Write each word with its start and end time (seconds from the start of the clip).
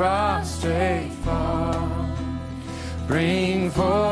prostrate 0.00 1.12
fall. 1.24 2.08
Bring 3.06 3.70
forth 3.70 4.09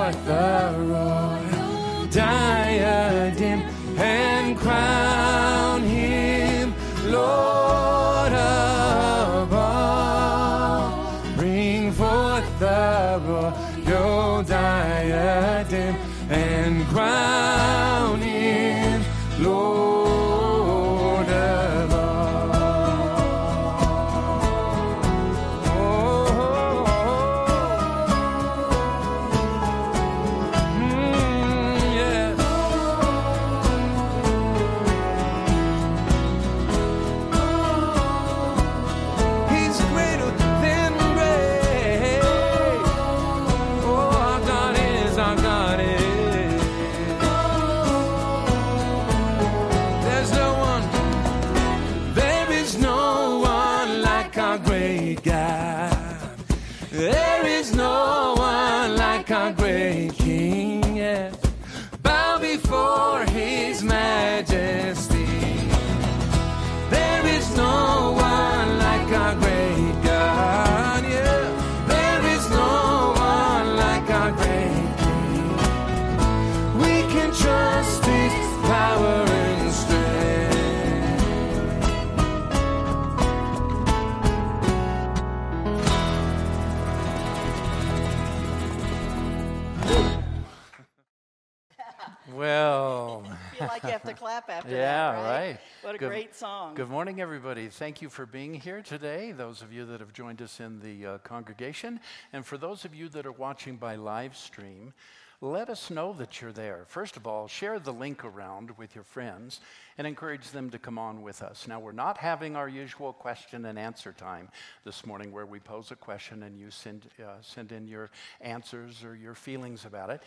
Well, 92.35 93.25
feel 93.59 93.69
like 93.69 93.83
you 93.83 93.89
have 93.91 94.03
to 94.03 94.13
clap 94.13 94.51
after 94.51 94.71
yeah, 94.71 94.77
that. 94.77 95.19
Yeah, 95.19 95.23
right? 95.23 95.47
right? 95.47 95.61
What 95.83 95.95
a 95.95 95.99
good, 95.99 96.09
great 96.09 96.35
song. 96.35 96.75
Good 96.75 96.91
morning, 96.91 97.21
everybody. 97.21 97.69
Thank 97.69 98.03
you 98.03 98.11
for 98.11 98.27
being 98.27 98.53
here 98.53 98.83
today, 98.83 99.33
those 99.33 99.63
of 99.63 99.73
you 99.73 99.87
that 99.87 100.01
have 100.01 100.13
joined 100.13 100.43
us 100.43 100.61
in 100.61 100.81
the 100.81 101.07
uh, 101.07 101.19
congregation. 101.19 102.01
And 102.33 102.45
for 102.45 102.59
those 102.59 102.85
of 102.85 102.95
you 102.95 103.09
that 103.11 103.25
are 103.25 103.33
watching 103.33 103.77
by 103.77 103.97
live 103.97 104.37
stream, 104.37 104.93
let 105.41 105.71
us 105.71 105.89
know 105.89 106.13
that 106.15 106.41
you're 106.41 106.53
there. 106.53 106.85
First 106.89 107.17
of 107.17 107.27
all, 107.27 107.47
share 107.47 107.79
the 107.79 107.93
link 107.93 108.25
around 108.25 108.77
with 108.77 108.97
your 108.97 109.05
friends 109.05 109.61
and 109.97 110.05
encourage 110.05 110.51
them 110.51 110.69
to 110.71 110.79
come 110.79 110.99
on 110.99 111.23
with 111.23 111.43
us. 111.43 111.69
Now, 111.69 111.79
we're 111.79 111.93
not 111.93 112.19
having 112.19 112.57
our 112.57 112.69
usual 112.69 113.13
question 113.13 113.65
and 113.65 113.79
answer 113.79 114.13
time 114.13 114.49
this 114.85 115.07
morning 115.07 115.31
where 115.31 115.47
we 115.47 115.61
pose 115.61 115.93
a 115.93 115.97
question 115.97 116.43
and 116.43 116.59
you 116.59 116.73
send, 116.73 117.09
uh, 117.23 117.35
send 117.41 117.71
in 117.71 117.87
your 117.87 118.11
answers 118.41 119.05
or 119.05 119.15
your 119.15 119.35
feelings 119.35 119.85
about 119.85 120.11
it, 120.11 120.23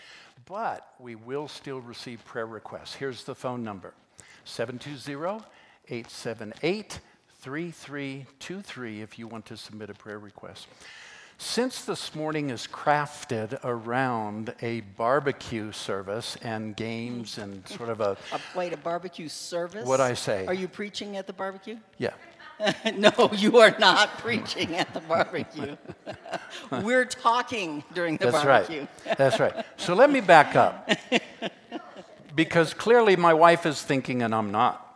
but 0.45 0.93
we 0.97 1.15
will 1.15 1.49
still 1.49 1.81
receive 1.81 2.23
prayer 2.23 2.47
requests. 2.47 2.95
Here's 2.95 3.25
the 3.25 3.35
phone 3.35 3.63
number 3.63 3.93
720 4.45 5.43
878 5.89 6.99
3323 7.41 9.01
if 9.01 9.19
you 9.19 9.27
want 9.27 9.45
to 9.47 9.57
submit 9.57 9.89
a 9.89 9.93
prayer 9.93 10.19
request. 10.19 10.67
Since 11.43 11.85
this 11.85 12.13
morning 12.13 12.51
is 12.51 12.67
crafted 12.67 13.59
around 13.63 14.53
a 14.61 14.81
barbecue 14.81 15.71
service 15.71 16.37
and 16.43 16.75
games 16.75 17.39
and 17.39 17.67
sort 17.67 17.89
of 17.89 17.99
a, 17.99 18.15
a 18.31 18.39
wait, 18.55 18.73
a 18.73 18.77
barbecue 18.77 19.27
service? 19.27 19.85
What'd 19.87 20.05
I 20.05 20.13
say? 20.13 20.45
Are 20.45 20.53
you 20.53 20.67
preaching 20.67 21.17
at 21.17 21.25
the 21.25 21.33
barbecue? 21.33 21.77
yeah, 21.97 22.11
no, 22.95 23.11
you 23.33 23.57
are 23.57 23.75
not 23.79 24.19
preaching 24.19 24.75
at 24.75 24.93
the 24.93 24.99
barbecue. 24.99 25.75
We're 26.83 27.05
talking 27.05 27.83
during 27.95 28.17
the 28.17 28.29
that's 28.29 28.45
barbecue. 28.45 28.87
right. 29.07 29.17
That's 29.17 29.39
right. 29.39 29.65
So 29.77 29.95
let 29.95 30.11
me 30.11 30.21
back 30.21 30.55
up. 30.55 30.89
Because 32.35 32.75
clearly 32.75 33.15
my 33.15 33.33
wife 33.33 33.65
is 33.65 33.81
thinking 33.81 34.21
and 34.21 34.33
I'm 34.33 34.51
not. 34.51 34.90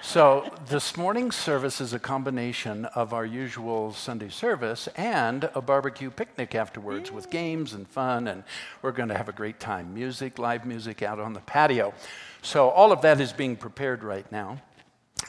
So 0.00 0.52
this 0.68 0.96
morning's 0.96 1.36
service 1.36 1.80
is 1.80 1.92
a 1.92 1.98
combination 1.98 2.84
of 2.86 3.12
our 3.12 3.24
usual 3.24 3.92
Sunday 3.92 4.28
service 4.28 4.88
and 4.96 5.48
a 5.54 5.62
barbecue 5.62 6.10
picnic 6.10 6.54
afterwards 6.54 7.10
with 7.10 7.30
games 7.30 7.72
and 7.72 7.88
fun, 7.88 8.28
and 8.28 8.44
we're 8.82 8.92
going 8.92 9.08
to 9.08 9.16
have 9.16 9.28
a 9.28 9.32
great 9.32 9.60
time. 9.60 9.94
Music, 9.94 10.38
live 10.38 10.66
music 10.66 11.02
out 11.02 11.18
on 11.18 11.32
the 11.32 11.40
patio. 11.40 11.94
So 12.42 12.68
all 12.68 12.92
of 12.92 13.02
that 13.02 13.20
is 13.20 13.32
being 13.32 13.56
prepared 13.56 14.02
right 14.02 14.30
now. 14.30 14.60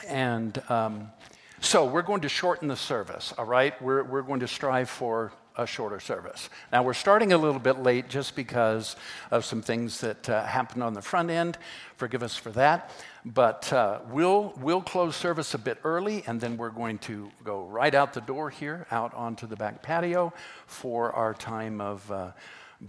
And 0.07 0.61
um, 0.69 1.11
so 1.59 1.85
we're 1.85 2.01
going 2.01 2.21
to 2.21 2.29
shorten 2.29 2.67
the 2.67 2.75
service, 2.75 3.33
all 3.37 3.45
right? 3.45 3.79
We're, 3.81 4.03
we're 4.03 4.21
going 4.21 4.41
to 4.41 4.47
strive 4.47 4.89
for 4.89 5.31
a 5.55 5.67
shorter 5.67 5.99
service. 5.99 6.49
Now, 6.71 6.83
we're 6.83 6.93
starting 6.93 7.31
a 7.31 7.37
little 7.37 7.59
bit 7.59 7.79
late 7.79 8.09
just 8.09 8.35
because 8.35 8.95
of 9.29 9.45
some 9.45 9.61
things 9.61 10.01
that 10.01 10.27
uh, 10.27 10.43
happened 10.45 10.81
on 10.81 10.93
the 10.93 11.01
front 11.01 11.29
end. 11.29 11.57
Forgive 11.95 12.23
us 12.23 12.35
for 12.35 12.49
that. 12.51 12.91
But 13.25 13.71
uh, 13.71 13.99
we'll, 14.09 14.53
we'll 14.59 14.81
close 14.81 15.15
service 15.15 15.53
a 15.53 15.57
bit 15.57 15.77
early, 15.85 16.23
and 16.27 16.41
then 16.41 16.57
we're 16.57 16.71
going 16.71 16.97
to 16.99 17.31
go 17.43 17.63
right 17.63 17.95
out 17.95 18.13
the 18.13 18.21
door 18.21 18.49
here, 18.49 18.85
out 18.91 19.13
onto 19.13 19.47
the 19.47 19.55
back 19.55 19.81
patio 19.81 20.33
for 20.67 21.13
our 21.13 21.33
time 21.33 21.79
of 21.79 22.11
uh, 22.11 22.31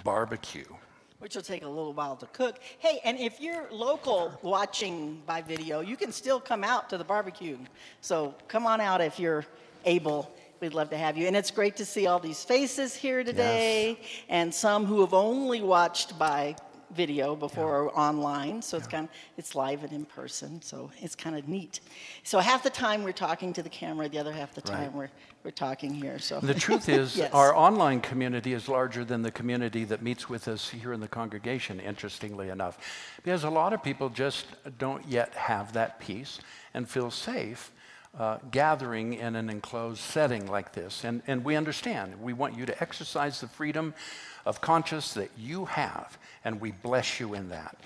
barbecue. 0.03 0.65
Which 1.21 1.37
will 1.37 1.43
take 1.43 1.63
a 1.63 1.69
little 1.69 1.93
while 1.93 2.17
to 2.17 2.27
cook. 2.27 2.59
Hey, 2.81 3.01
and 3.05 3.19
if 3.19 3.41
you're 3.41 3.69
local 3.71 4.37
watching 4.43 5.23
by 5.25 5.41
video, 5.41 5.81
you 5.81 5.97
can 5.97 6.11
still 6.11 6.41
come 6.41 6.65
out 6.65 6.91
to 6.91 6.99
the 6.99 7.05
barbecue. 7.05 7.57
So 8.01 8.35
come 8.49 8.67
on 8.67 8.81
out 8.81 9.01
if 9.01 9.21
you're 9.21 9.47
able. 9.85 10.31
We'd 10.61 10.75
love 10.75 10.91
to 10.91 10.99
have 10.99 11.17
you. 11.17 11.29
And 11.29 11.37
it's 11.37 11.53
great 11.53 11.77
to 11.77 11.85
see 11.85 12.09
all 12.09 12.19
these 12.19 12.43
faces 12.43 12.95
here 12.95 13.23
today, 13.23 14.01
and 14.29 14.53
some 14.53 14.85
who 14.85 15.01
have 15.01 15.15
only 15.15 15.63
watched 15.63 16.19
by 16.19 16.57
video 16.94 17.35
before 17.37 17.82
or 17.82 17.99
online. 17.99 18.62
So 18.62 18.76
it's 18.76 18.87
kind 18.87 19.08
of 19.08 19.14
it's 19.37 19.55
live 19.55 19.82
and 19.85 19.93
in 19.93 20.05
person. 20.05 20.61
So 20.62 20.91
it's 20.99 21.14
kind 21.14 21.37
of 21.37 21.49
neat. 21.49 21.81
So 22.23 22.38
half 22.38 22.62
the 22.62 22.70
time 22.70 23.02
we're 23.02 23.12
talking 23.12 23.52
to 23.55 23.62
the 23.62 23.69
camera, 23.69 24.08
the 24.08 24.19
other 24.19 24.32
half 24.32 24.55
the 24.55 24.61
time 24.62 24.75
Right. 24.85 24.93
we're 24.94 25.11
we're 25.44 25.50
talking 25.50 25.93
here. 25.93 26.19
So 26.19 26.41
The 26.41 26.55
truth 26.55 26.88
is, 27.00 27.17
Yes. 27.17 27.31
our 27.35 27.55
online 27.55 28.00
community 28.00 28.55
is 28.55 28.67
larger 28.67 29.05
than 29.05 29.20
the 29.20 29.31
community 29.31 29.85
that 29.85 30.00
meets 30.00 30.26
with 30.29 30.49
us 30.49 30.70
here 30.70 30.94
in 30.94 31.00
the 31.00 31.08
congregation, 31.08 31.81
interestingly 31.81 32.49
enough. 32.49 32.79
Because 33.23 33.44
a 33.44 33.50
lot 33.50 33.75
of 33.75 33.82
people 33.82 34.08
just 34.08 34.46
don't 34.79 35.06
yet 35.06 35.35
have 35.35 35.75
that 35.75 36.00
peace 36.00 36.41
and 36.73 36.88
feel 36.88 37.11
safe 37.11 37.73
uh, 38.19 38.39
gathering 38.51 39.15
in 39.15 39.37
an 39.37 39.51
enclosed 39.51 40.01
setting 40.01 40.47
like 40.47 40.73
this. 40.73 41.05
And, 41.05 41.23
and 41.27 41.45
we 41.45 41.57
understand. 41.57 42.21
We 42.21 42.33
want 42.33 42.57
you 42.57 42.67
to 42.67 42.83
exercise 42.83 43.41
the 43.41 43.49
freedom 43.49 43.95
of 44.47 44.61
conscience 44.61 45.15
that 45.15 45.31
you 45.39 45.65
have, 45.65 46.17
and 46.45 46.61
we 46.61 46.71
bless 46.71 47.19
you 47.19 47.35
in 47.35 47.49
that. 47.49 47.77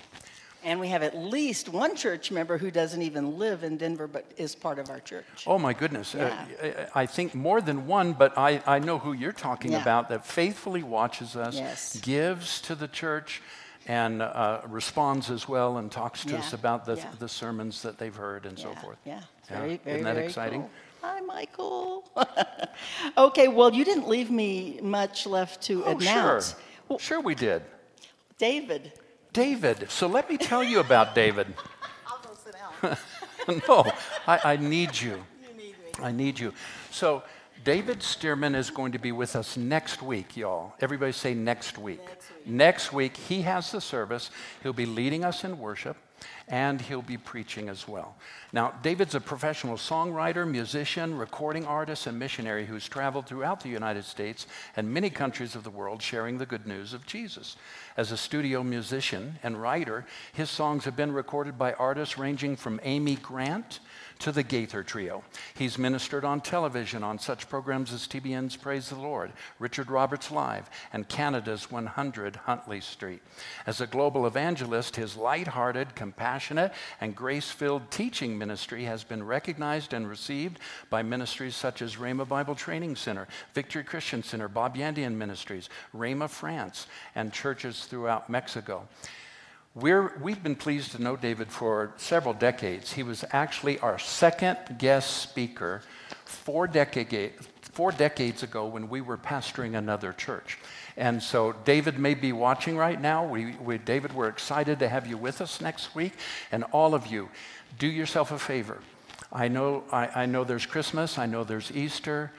And 0.61 0.79
we 0.81 0.89
have 0.89 1.03
at 1.03 1.15
least 1.17 1.69
one 1.69 1.95
church 1.95 2.31
member 2.31 2.57
who 2.57 2.69
doesn't 2.69 3.01
even 3.01 3.37
live 3.39 3.63
in 3.63 3.77
Denver 3.77 4.07
but 4.07 4.25
is 4.35 4.55
part 4.55 4.77
of 4.77 4.89
our 4.89 4.99
church. 4.99 5.45
Oh 5.47 5.57
my 5.57 5.71
goodness. 5.71 6.13
Uh, 6.13 6.35
Yeah. 6.61 6.87
I 6.93 7.03
I 7.03 7.05
think 7.05 7.33
more 7.33 7.61
than 7.61 7.87
one, 7.87 8.11
but 8.11 8.37
I, 8.37 8.61
I 8.67 8.79
know 8.79 8.99
who 8.99 9.13
you're 9.13 9.31
talking 9.31 9.71
Yeah. 9.71 9.81
about 9.81 10.09
that 10.09 10.25
faithfully 10.25 10.83
watches 10.83 11.37
us, 11.37 11.55
Yes. 11.55 11.97
gives 12.01 12.59
to 12.63 12.75
the 12.75 12.89
church, 12.89 13.41
and 13.87 14.21
uh, 14.21 14.59
responds 14.67 15.31
as 15.31 15.47
well 15.47 15.77
and 15.77 15.89
talks 15.89 16.25
to 16.25 16.37
us 16.37 16.51
about 16.51 16.83
the, 16.85 16.97
Yeah. 16.97 17.05
the 17.19 17.29
sermons 17.29 17.81
that 17.83 17.97
they've 17.97 18.15
heard 18.15 18.45
and 18.45 18.59
so 18.59 18.75
forth. 18.75 18.97
Yeah, 19.05 19.21
Yeah. 19.49 19.59
very, 19.59 19.77
very, 19.77 19.95
Isn't 19.95 20.05
that 20.05 20.13
very 20.15 20.25
exciting? 20.27 20.61
cool. 20.61 20.69
Hi, 21.01 21.21
Michael. 21.21 22.03
okay, 23.17 23.47
well, 23.47 23.73
you 23.73 23.85
didn't 23.85 24.07
leave 24.07 24.29
me 24.29 24.79
much 24.81 25.25
left 25.25 25.61
to 25.63 25.83
Oh, 25.85 25.97
announce. 25.97 26.51
sure. 26.51 26.59
Well, 26.89 26.99
Sure, 26.99 27.21
we 27.21 27.35
did. 27.35 27.61
David. 28.37 28.91
David. 29.33 29.89
So 29.89 30.07
let 30.07 30.29
me 30.29 30.37
tell 30.37 30.63
you 30.63 30.79
about 30.79 31.15
David. 31.23 31.47
I'll 32.07 32.19
go 32.19 32.29
sit 32.43 32.55
down. 33.47 33.61
no, 33.67 33.91
I, 34.27 34.53
I 34.53 34.57
need 34.57 34.99
you. 34.99 35.23
you 35.41 35.57
need 35.57 35.75
me. 35.83 35.91
I 36.03 36.11
need 36.11 36.39
you. 36.39 36.53
So, 36.91 37.23
David 37.65 37.99
Stearman 37.99 38.55
is 38.55 38.69
going 38.69 38.93
to 38.93 38.99
be 38.99 39.11
with 39.11 39.35
us 39.35 39.57
next 39.57 40.01
week, 40.01 40.37
y'all. 40.37 40.73
Everybody 40.79 41.11
say 41.11 41.33
next 41.33 41.77
week. 41.77 41.99
Next 42.45 42.93
week. 42.93 43.17
he 43.17 43.41
has 43.41 43.69
the 43.71 43.81
service. 43.81 44.31
He'll 44.63 44.71
be 44.71 44.85
leading 44.85 45.25
us 45.25 45.43
in 45.43 45.59
worship 45.59 45.97
and 46.49 46.81
he'll 46.81 47.03
be 47.03 47.17
preaching 47.17 47.69
as 47.69 47.87
well. 47.87 48.15
Now, 48.51 48.73
David's 48.81 49.13
a 49.13 49.21
professional 49.21 49.77
songwriter, 49.77 50.49
musician, 50.49 51.15
recording 51.15 51.65
artist, 51.65 52.07
and 52.07 52.17
missionary 52.17 52.65
who's 52.65 52.89
traveled 52.89 53.27
throughout 53.27 53.61
the 53.61 53.69
United 53.69 54.03
States 54.03 54.47
and 54.75 54.91
many 54.91 55.11
countries 55.11 55.55
of 55.55 55.63
the 55.63 55.69
world 55.69 56.01
sharing 56.01 56.39
the 56.39 56.47
good 56.47 56.65
news 56.65 56.93
of 56.93 57.05
Jesus. 57.05 57.55
As 57.95 58.11
a 58.11 58.17
studio 58.17 58.63
musician 58.63 59.37
and 59.43 59.61
writer, 59.61 60.05
his 60.33 60.49
songs 60.49 60.85
have 60.85 60.95
been 60.95 61.13
recorded 61.13 61.57
by 61.57 61.73
artists 61.73 62.17
ranging 62.17 62.55
from 62.55 62.79
Amy 62.83 63.15
Grant 63.15 63.79
to 64.19 64.31
the 64.33 64.43
Gaither 64.43 64.83
Trio. 64.83 65.23
He's 65.53 65.77
ministered 65.77 66.25
on 66.25 66.41
television 66.41 67.03
on 67.03 67.19
such 67.19 67.47
programs 67.47 67.93
as 67.93 68.05
TBN's 68.05 68.57
Praise 68.57 68.89
the 68.89 68.99
Lord, 68.99 69.31
Richard 69.59 69.89
Roberts 69.89 70.29
Live, 70.29 70.69
and 70.91 71.07
Canada's 71.07 71.71
100 71.71 72.35
Huntley 72.35 72.81
Street. 72.81 73.21
As 73.65 73.79
a 73.79 73.87
global 73.87 74.27
evangelist, 74.27 74.97
his 74.97 75.15
light-hearted, 75.15 75.95
compassionate, 75.95 76.38
and 77.01 77.15
grace-filled 77.15 77.91
teaching 77.91 78.37
ministry 78.37 78.85
has 78.85 79.03
been 79.03 79.23
recognized 79.23 79.93
and 79.93 80.09
received 80.09 80.59
by 80.89 81.03
ministries 81.03 81.55
such 81.55 81.81
as 81.81 81.95
Rhema 81.97 82.27
Bible 82.27 82.55
Training 82.55 82.95
Center, 82.95 83.27
Victory 83.53 83.83
Christian 83.83 84.23
Center, 84.23 84.47
Bob 84.47 84.75
Yandian 84.75 85.15
Ministries, 85.15 85.69
Rhema 85.95 86.29
France, 86.29 86.87
and 87.15 87.33
churches 87.33 87.85
throughout 87.85 88.29
Mexico. 88.29 88.87
We're, 89.75 90.17
we've 90.21 90.41
been 90.41 90.55
pleased 90.55 90.91
to 90.93 91.01
know 91.01 91.15
David 91.15 91.51
for 91.51 91.93
several 91.97 92.33
decades. 92.33 92.93
He 92.93 93.03
was 93.03 93.23
actually 93.31 93.79
our 93.79 93.99
second 93.99 94.57
guest 94.77 95.17
speaker 95.17 95.83
four, 96.25 96.67
decade, 96.67 97.33
four 97.61 97.91
decades 97.91 98.43
ago 98.43 98.65
when 98.65 98.89
we 98.89 99.01
were 99.01 99.17
pastoring 99.17 99.77
another 99.77 100.11
church. 100.13 100.57
And 100.99 101.23
so 101.23 101.53
David 101.63 101.97
may 101.97 102.13
be 102.13 102.33
watching 102.33 102.75
right 102.75 102.99
now. 102.99 103.25
We, 103.25 103.55
we, 103.55 103.77
David, 103.77 104.13
we're 104.13 104.27
excited 104.27 104.79
to 104.79 104.89
have 104.89 105.07
you 105.07 105.17
with 105.17 105.39
us 105.39 105.61
next 105.61 105.95
week. 105.95 106.11
And 106.51 106.65
all 106.71 106.93
of 106.93 107.07
you, 107.07 107.29
do 107.79 107.87
yourself 107.87 108.31
a 108.31 108.37
favor. 108.37 108.79
I 109.31 109.47
know, 109.47 109.85
I, 109.93 110.23
I 110.23 110.25
know 110.25 110.43
there's 110.43 110.65
Christmas, 110.65 111.17
I 111.17 111.25
know 111.25 111.43
there's 111.45 111.71
Easter. 111.71 112.31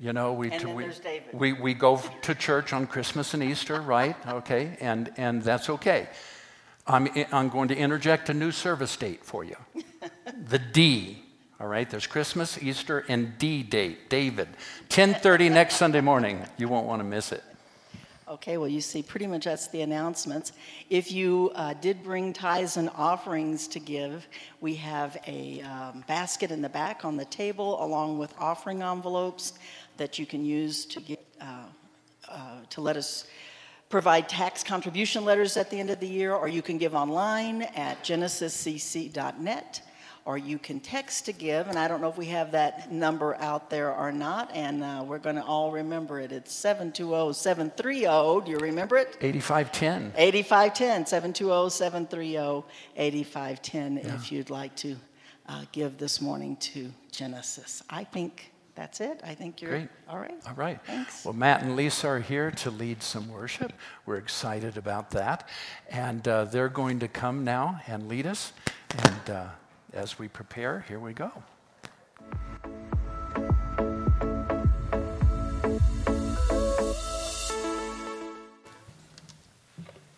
You 0.00 0.12
know, 0.12 0.32
we, 0.32 0.48
we, 0.48 0.56
David. 0.58 1.22
we, 1.32 1.52
we 1.52 1.74
go 1.74 2.02
to 2.22 2.34
church 2.34 2.72
on 2.72 2.86
Christmas 2.86 3.34
and 3.34 3.42
Easter, 3.42 3.80
right? 3.80 4.16
Okay, 4.26 4.76
and, 4.80 5.12
and 5.16 5.42
that's 5.42 5.68
okay. 5.68 6.08
I'm, 6.86 7.08
I'm 7.30 7.50
going 7.50 7.68
to 7.68 7.76
interject 7.76 8.28
a 8.30 8.34
new 8.34 8.50
service 8.50 8.96
date 8.96 9.24
for 9.24 9.44
you. 9.44 9.56
The 10.48 10.58
D, 10.58 11.22
all 11.60 11.66
right? 11.68 11.88
There's 11.88 12.06
Christmas, 12.06 12.60
Easter, 12.60 13.04
and 13.08 13.36
D 13.36 13.62
date, 13.62 14.08
David. 14.08 14.48
10:30 14.88 15.52
next 15.52 15.76
Sunday 15.76 16.00
morning. 16.00 16.42
You 16.56 16.68
won't 16.68 16.86
want 16.86 17.00
to 17.00 17.04
miss 17.04 17.30
it. 17.30 17.44
Okay, 18.30 18.58
well, 18.58 18.68
you 18.68 18.80
see, 18.80 19.02
pretty 19.02 19.26
much 19.26 19.44
that's 19.44 19.66
the 19.66 19.80
announcements. 19.80 20.52
If 20.88 21.10
you 21.10 21.50
uh, 21.56 21.74
did 21.74 22.04
bring 22.04 22.32
tithes 22.32 22.76
and 22.76 22.88
offerings 22.94 23.66
to 23.66 23.80
give, 23.80 24.24
we 24.60 24.76
have 24.76 25.16
a 25.26 25.62
um, 25.62 26.04
basket 26.06 26.52
in 26.52 26.62
the 26.62 26.68
back 26.68 27.04
on 27.04 27.16
the 27.16 27.24
table 27.24 27.84
along 27.84 28.18
with 28.18 28.32
offering 28.38 28.84
envelopes 28.84 29.54
that 29.96 30.16
you 30.16 30.26
can 30.26 30.44
use 30.44 30.84
to 30.86 31.00
get, 31.00 31.18
uh, 31.40 31.64
uh, 32.28 32.58
to 32.70 32.80
let 32.80 32.96
us 32.96 33.26
provide 33.88 34.28
tax 34.28 34.62
contribution 34.62 35.24
letters 35.24 35.56
at 35.56 35.68
the 35.68 35.80
end 35.80 35.90
of 35.90 35.98
the 35.98 36.06
year, 36.06 36.32
or 36.32 36.46
you 36.46 36.62
can 36.62 36.78
give 36.78 36.94
online 36.94 37.62
at 37.62 38.04
genesiscc.net, 38.04 39.82
or 40.24 40.38
you 40.38 40.58
can 40.58 40.80
text 40.80 41.26
to 41.26 41.32
give. 41.32 41.68
And 41.68 41.78
I 41.78 41.88
don't 41.88 42.00
know 42.00 42.08
if 42.08 42.16
we 42.16 42.26
have 42.26 42.52
that 42.52 42.92
number 42.92 43.34
out 43.36 43.70
there 43.70 43.94
or 43.94 44.12
not. 44.12 44.50
And 44.54 44.82
uh, 44.82 45.04
we're 45.06 45.18
going 45.18 45.36
to 45.36 45.44
all 45.44 45.72
remember 45.72 46.20
it. 46.20 46.32
It's 46.32 46.52
720 46.52 47.32
730. 47.32 48.44
Do 48.44 48.50
you 48.50 48.58
remember 48.58 48.96
it? 48.96 49.16
8510. 49.20 50.12
8510, 50.16 51.06
720 51.06 51.70
730 51.70 52.64
8510, 52.96 53.98
if 54.14 54.32
you'd 54.32 54.50
like 54.50 54.74
to 54.76 54.96
uh, 55.48 55.64
give 55.72 55.98
this 55.98 56.20
morning 56.20 56.56
to 56.56 56.92
Genesis. 57.10 57.82
I 57.90 58.04
think 58.04 58.52
that's 58.74 59.00
it. 59.00 59.20
I 59.24 59.34
think 59.34 59.60
you're 59.60 59.72
Great. 59.72 59.88
all 60.08 60.18
right. 60.18 60.40
All 60.46 60.54
right. 60.54 60.78
Thanks. 60.86 61.24
Well, 61.24 61.34
Matt 61.34 61.62
and 61.62 61.76
Lisa 61.76 62.08
are 62.08 62.20
here 62.20 62.50
to 62.52 62.70
lead 62.70 63.02
some 63.02 63.28
worship. 63.28 63.72
We're 64.06 64.16
excited 64.16 64.76
about 64.76 65.10
that. 65.10 65.48
And 65.90 66.26
uh, 66.26 66.44
they're 66.44 66.68
going 66.68 67.00
to 67.00 67.08
come 67.08 67.44
now 67.44 67.80
and 67.86 68.08
lead 68.08 68.26
us. 68.26 68.52
And 69.04 69.30
uh, 69.30 69.46
as 69.92 70.18
we 70.18 70.28
prepare, 70.28 70.84
here 70.88 70.98
we 70.98 71.12
go. 71.12 71.30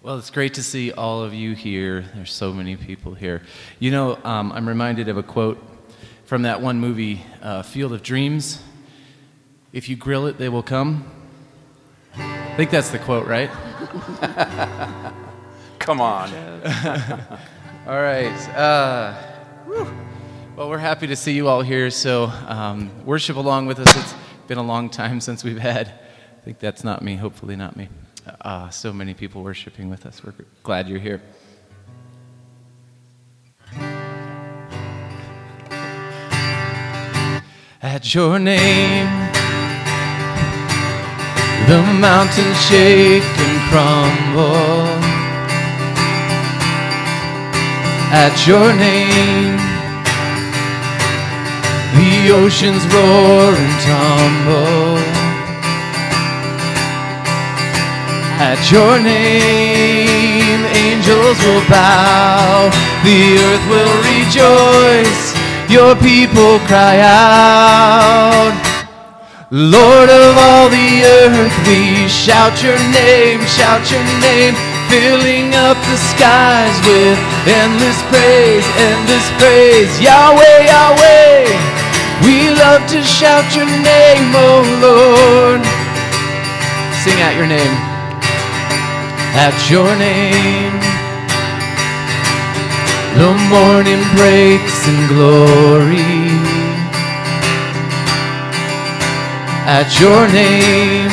Well, 0.03 0.19
it's 0.19 0.31
great 0.31 0.55
to 0.55 0.63
see 0.63 0.91
all 0.91 1.23
of 1.23 1.33
you 1.33 1.55
here. 1.55 2.05
There's 2.15 2.33
so 2.33 2.53
many 2.53 2.77
people 2.77 3.15
here. 3.15 3.43
You 3.79 3.93
know, 3.93 4.19
um, 4.25 4.51
I'm 4.51 4.69
reminded 4.69 5.09
of 5.09 5.17
a 5.17 5.23
quote 5.23 5.63
from 6.25 6.43
that 6.43 6.61
one 6.61 6.81
movie, 6.81 7.25
uh, 7.41 7.63
Field 7.63 7.93
of 7.93 8.03
Dreams. 8.03 8.61
If 9.73 9.89
you 9.89 9.95
grill 9.95 10.27
it, 10.27 10.39
they 10.39 10.49
will 10.49 10.65
come. 10.65 11.09
I 12.17 12.55
think 12.57 12.71
that's 12.71 12.91
the 12.91 12.99
quote, 12.99 13.27
right? 13.29 13.49
Come 15.79 16.01
on. 16.01 16.31
All 17.87 18.01
right. 18.03 18.49
Uh, 18.57 19.32
well, 19.67 20.69
we're 20.69 20.79
happy 20.79 21.07
to 21.07 21.17
see 21.17 21.33
you 21.33 21.49
all 21.49 21.63
here. 21.63 21.91
So, 21.91 22.25
um, 22.47 22.91
worship 23.05 23.37
along 23.37 23.67
with 23.67 23.79
us. 23.79 23.97
It's 23.97 24.15
been 24.47 24.59
a 24.59 24.63
long 24.63 24.91
time 24.91 25.21
since 25.29 25.45
we've 25.45 25.59
had. 25.59 25.89
I 25.89 26.45
think 26.45 26.59
that's 26.59 26.85
not 26.85 27.03
me. 27.03 27.17
Hopefully, 27.17 27.57
not 27.57 27.77
me. 27.77 27.89
Uh, 28.41 28.71
so 28.71 28.93
many 28.93 29.15
people 29.15 29.43
worshiping 29.43 29.91
with 29.91 30.07
us. 30.07 30.23
We're 30.25 30.35
glad 30.63 30.89
you're 30.89 30.99
here. 30.99 31.21
At 37.85 38.15
your 38.15 38.39
name, 38.39 39.07
the 41.67 41.83
mountains 42.01 42.61
shake 42.67 43.23
and 43.25 43.71
crumble 43.71 45.13
at 48.13 48.47
your 48.47 48.75
name. 48.75 49.52
The 51.95 52.33
oceans 52.33 52.85
roar 52.95 53.53
and 53.53 53.75
tumble 53.85 54.97
at 58.41 58.59
your 58.73 58.99
name. 58.99 60.61
Angels 60.73 61.39
will 61.45 61.65
bow, 61.69 62.71
the 63.05 63.21
earth 63.45 63.65
will 63.69 63.95
rejoice. 64.09 65.35
Your 65.69 65.95
people 65.97 66.59
cry 66.67 67.01
out. 67.01 68.57
Lord 69.51 70.09
of 70.09 70.33
all 70.39 70.69
the 70.73 71.05
earth, 71.05 71.53
we 71.69 72.09
shout 72.09 72.63
your 72.65 72.79
name, 72.89 73.45
shout 73.45 73.85
your 73.93 74.05
name, 74.25 74.57
filling 74.89 75.53
up 75.55 75.77
the 75.93 75.99
skies 76.13 76.77
with 76.89 77.21
endless 77.45 78.01
praise, 78.09 78.65
endless 78.81 79.29
praise. 79.37 79.93
Yahweh, 80.01 80.73
Yahweh, 80.73 81.82
we 82.25 82.51
love 82.51 82.87
to 82.91 83.03
shout 83.03 83.55
your 83.55 83.67
name, 83.67 84.33
oh 84.35 84.63
Lord. 84.87 85.63
Sing 87.03 87.19
out 87.23 87.35
your 87.37 87.47
name. 87.47 87.77
At 89.35 89.57
your 89.71 89.91
name, 89.97 90.77
the 93.19 93.33
morning 93.49 94.03
breaks 94.15 94.87
in 94.87 95.09
glory 95.09 96.63
at 99.67 99.89
your 100.01 100.27
name. 100.29 101.11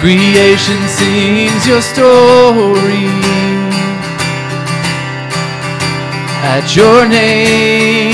Creation 0.00 0.80
sings 0.88 1.66
your 1.66 1.82
story. 1.82 3.10
At 6.54 6.76
your 6.76 7.08
name, 7.08 8.13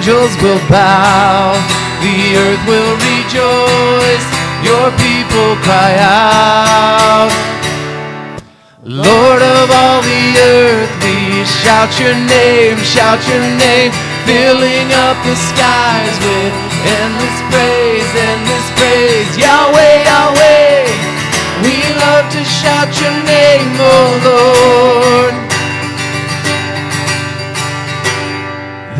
angels 0.00 0.34
will 0.40 0.58
bow, 0.72 1.52
the 2.00 2.32
earth 2.32 2.64
will 2.64 2.96
rejoice, 3.12 4.26
your 4.64 4.88
people 4.96 5.52
cry 5.60 5.92
out. 6.00 7.28
Lord 8.82 9.42
of 9.42 9.68
all 9.70 10.00
the 10.00 10.24
earth, 10.40 10.88
we 11.04 11.44
shout 11.44 12.00
your 12.00 12.16
name, 12.16 12.78
shout 12.78 13.20
your 13.28 13.44
name, 13.60 13.92
filling 14.24 14.88
up 15.04 15.20
the 15.20 15.36
skies 15.36 16.16
with 16.24 16.52
endless 16.80 17.38
praise, 17.52 18.08
endless 18.16 18.68
praise. 18.80 19.36
Yahweh, 19.36 20.04
Yahweh, 20.08 20.88
we 21.60 21.76
love 22.00 22.24
to 22.32 22.42
shout 22.48 22.88
your 23.04 23.16
name, 23.28 23.68
oh 23.76 24.08
Lord. 24.24 25.49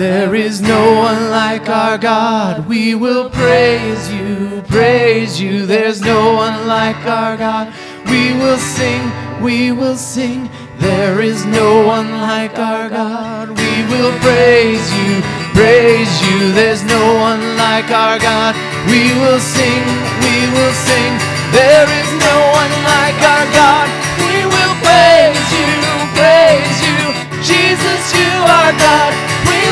There 0.00 0.34
is 0.34 0.62
no 0.62 0.96
one 0.96 1.28
like 1.28 1.68
our 1.68 1.98
God. 1.98 2.66
We 2.66 2.94
will 2.94 3.28
praise 3.28 4.10
you, 4.10 4.62
praise 4.66 5.38
you. 5.38 5.66
There's 5.66 6.00
no 6.00 6.32
one 6.32 6.66
like 6.66 6.96
our 7.04 7.36
God. 7.36 7.68
We 8.08 8.32
will 8.32 8.56
sing, 8.56 9.02
we 9.42 9.72
will 9.72 9.96
sing. 9.96 10.48
There 10.78 11.20
is 11.20 11.44
no 11.44 11.86
one 11.86 12.10
like 12.12 12.56
our 12.58 12.88
God. 12.88 13.50
We 13.50 13.72
will 13.92 14.16
praise 14.24 14.88
you, 14.96 15.20
praise 15.52 16.14
you. 16.24 16.50
There's 16.54 16.82
no 16.82 17.04
one 17.20 17.58
like 17.58 17.90
our 17.90 18.18
God. 18.18 18.56
We 18.88 19.12
will 19.20 19.38
sing, 19.38 19.84
we 20.24 20.48
will 20.56 20.72
sing. 20.72 21.12
There 21.52 21.84
is 22.00 22.10
no 22.24 22.36
one 22.56 22.72
like 22.88 23.20
our 23.20 23.46
God. 23.52 23.86
We 24.16 24.48
will 24.48 24.74
praise 24.80 25.48
you, 25.60 25.76
praise 26.16 26.78
you. 26.88 27.00
Jesus, 27.44 28.00
you 28.16 28.32
are 28.48 28.72
God. 28.80 29.29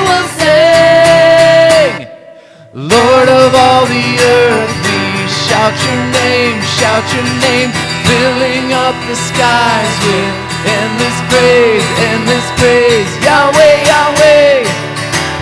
Will 0.08 0.28
sing. 0.40 2.08
Lord 2.72 3.28
of 3.28 3.50
all 3.54 3.84
the 3.84 4.08
earth, 4.40 4.74
we 4.88 5.28
shout 5.28 5.76
your 5.84 6.00
name, 6.16 6.56
shout 6.80 7.04
your 7.12 7.28
name, 7.44 7.70
filling 8.08 8.72
up 8.72 8.96
the 9.08 9.16
skies 9.16 9.94
with 10.08 10.34
endless 10.64 11.18
praise, 11.28 11.88
endless 12.08 12.48
praise. 12.56 13.10
Yahweh, 13.20 13.76
Yahweh, 13.90 14.64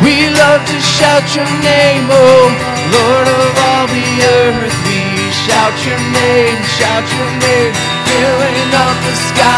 we 0.02 0.30
love 0.34 0.62
to 0.66 0.78
shout 0.80 1.26
your 1.34 1.50
name, 1.62 2.06
oh 2.10 2.50
Lord 2.96 3.28
of 3.28 3.52
all 3.70 3.86
the 3.86 4.08
earth. 4.42 4.76
We 4.86 5.30
shout 5.46 5.76
your 5.86 6.00
name, 6.10 6.58
shout 6.78 7.06
your 7.16 7.30
name, 7.46 7.72
filling 8.06 8.70
up 8.74 8.96
the 9.06 9.14
skies 9.30 9.55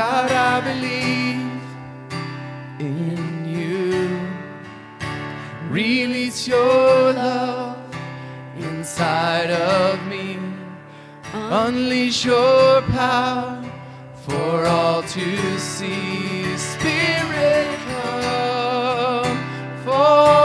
God, 0.00 0.32
I 0.32 0.60
believe 0.62 1.60
in 2.80 3.44
you. 3.44 4.08
Release 5.68 6.48
your 6.48 7.12
love 7.12 7.76
inside 8.56 9.50
of 9.50 10.06
me. 10.06 10.38
Unleash 11.34 12.24
your 12.24 12.80
power 12.96 13.62
for 14.26 14.64
all 14.64 15.02
to 15.02 15.58
see. 15.58 16.56
Spirit, 16.56 17.68
come, 17.86 19.38
fall 19.84 20.39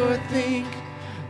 or 0.00 0.16
think. 0.28 0.66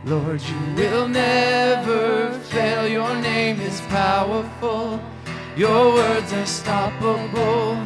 Lord, 0.04 0.40
you 0.40 0.74
will 0.76 1.08
never 1.08 2.32
fail. 2.50 2.88
Your 2.88 3.14
name 3.20 3.60
is 3.60 3.80
powerful. 3.82 5.00
Your 5.56 5.92
words 5.94 6.32
are 6.32 6.50
stoppable. 6.58 7.76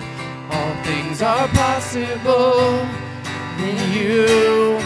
All 0.51 0.75
things 0.85 1.23
are 1.23 1.49
possible 1.49 2.87
in 3.59 3.77
you. 3.93 4.79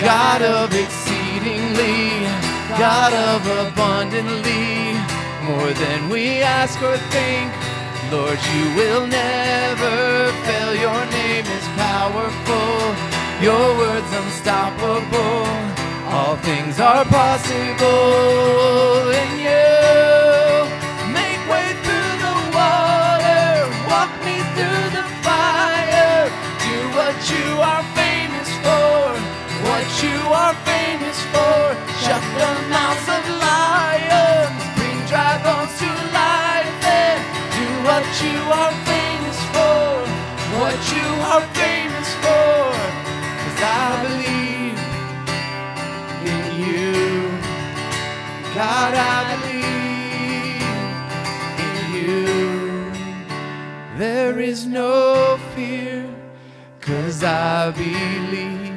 God 0.00 0.42
of 0.42 0.74
exceedingly, 0.74 2.26
God 2.76 3.12
of 3.12 3.40
abundantly, 3.66 4.92
more 5.44 5.72
than 5.72 6.08
we 6.08 6.42
ask 6.42 6.82
or 6.82 6.98
think. 7.14 7.52
Lord, 8.10 8.38
you 8.54 8.64
will 8.76 9.06
never 9.06 10.32
fail. 10.44 10.74
Your 10.74 11.06
name 11.06 11.46
is 11.46 11.66
powerful. 11.76 13.15
Your 13.40 13.76
words 13.76 14.10
unstoppable. 14.12 15.46
All 16.08 16.36
things 16.36 16.80
are 16.80 17.04
possible 17.04 19.10
in 19.10 19.40
you. 19.40 19.75
I 57.26 57.72
believe. 57.72 58.72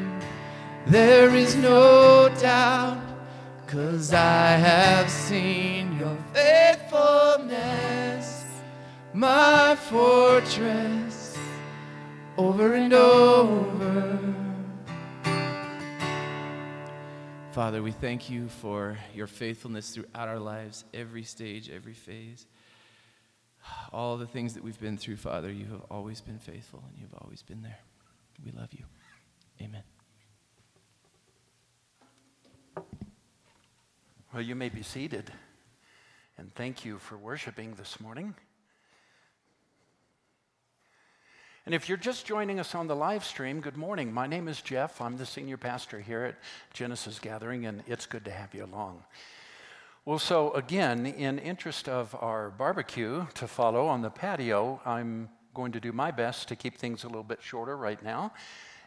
There 0.88 1.36
is 1.36 1.56
no 1.56 2.30
doubt, 2.40 3.00
cause 3.68 4.12
I 4.12 4.54
have 4.54 5.08
seen 5.10 6.00
your 6.00 6.18
faithfulness, 6.34 8.44
my 9.14 9.76
fortress, 9.76 11.38
over 12.38 12.74
and 12.74 12.92
over. 12.92 14.18
Father, 17.52 17.84
we 17.84 17.92
thank 17.92 18.32
you 18.32 18.48
for 18.48 18.98
your 19.14 19.28
faithfulness 19.28 19.92
throughout 19.92 20.28
our 20.28 20.40
lives, 20.40 20.86
every 20.92 21.24
stage, 21.24 21.70
every 21.70 21.94
phase. 21.94 22.48
All 23.94 24.18
the 24.18 24.26
things 24.26 24.56
that 24.56 24.64
we've 24.64 24.80
been 24.80 24.98
through, 24.98 25.18
Father, 25.18 25.52
you 25.52 25.66
have 25.66 25.84
always 25.92 26.20
been 26.20 26.40
faithful 26.40 26.84
and 26.90 26.98
you've 26.98 27.14
always 27.22 27.44
been 27.44 27.62
there. 27.62 27.78
We 28.46 28.52
love 28.52 28.70
you. 28.72 28.86
Amen. 29.62 29.84
Well, 34.34 34.42
you 34.42 34.56
may 34.56 34.70
be 34.70 34.84
seated. 34.84 35.32
And 36.38 36.54
thank 36.56 36.86
you 36.86 37.00
for 37.00 37.18
worshiping 37.18 37.74
this 37.76 38.00
morning. 38.00 38.34
And 41.66 41.76
if 41.76 41.90
you're 41.90 41.98
just 41.98 42.26
joining 42.26 42.60
us 42.60 42.74
on 42.74 42.88
the 42.88 42.96
live 42.96 43.26
stream, 43.26 43.60
good 43.60 43.76
morning. 43.76 44.14
My 44.14 44.26
name 44.26 44.48
is 44.48 44.62
Jeff. 44.62 45.02
I'm 45.02 45.18
the 45.18 45.26
senior 45.26 45.58
pastor 45.58 46.00
here 46.00 46.24
at 46.24 46.36
Genesis 46.74 47.20
Gathering, 47.20 47.66
and 47.66 47.84
it's 47.88 48.06
good 48.06 48.24
to 48.26 48.32
have 48.32 48.56
you 48.56 48.64
along. 48.64 49.04
Well, 50.06 50.18
so 50.18 50.54
again, 50.54 51.06
in 51.06 51.38
interest 51.38 51.90
of 51.90 52.16
our 52.20 52.50
barbecue 52.50 53.28
to 53.36 53.48
follow 53.48 53.88
on 53.88 54.02
the 54.02 54.10
patio, 54.10 54.80
I'm 54.86 55.30
going 55.54 55.72
to 55.72 55.80
do 55.80 55.92
my 55.92 56.12
best 56.12 56.48
to 56.50 56.56
keep 56.56 56.78
things 56.78 57.04
a 57.04 57.08
little 57.08 57.24
bit 57.24 57.40
shorter 57.42 57.76
right 57.78 58.02
now 58.04 58.34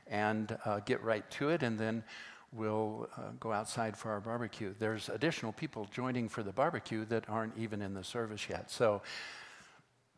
and 0.06 0.56
uh, 0.64 0.80
get 0.80 1.02
right 1.02 1.28
to 1.32 1.50
it, 1.50 1.62
and 1.62 1.78
then 1.78 2.04
we'll 2.52 3.08
uh, 3.16 3.30
go 3.40 3.52
outside 3.52 3.96
for 3.96 4.10
our 4.10 4.20
barbecue. 4.20 4.74
There's 4.78 5.08
additional 5.08 5.52
people 5.52 5.86
joining 5.92 6.28
for 6.28 6.42
the 6.42 6.52
barbecue 6.52 7.04
that 7.06 7.28
aren't 7.28 7.56
even 7.56 7.82
in 7.82 7.94
the 7.94 8.04
service 8.04 8.48
yet, 8.48 8.70
so 8.70 9.02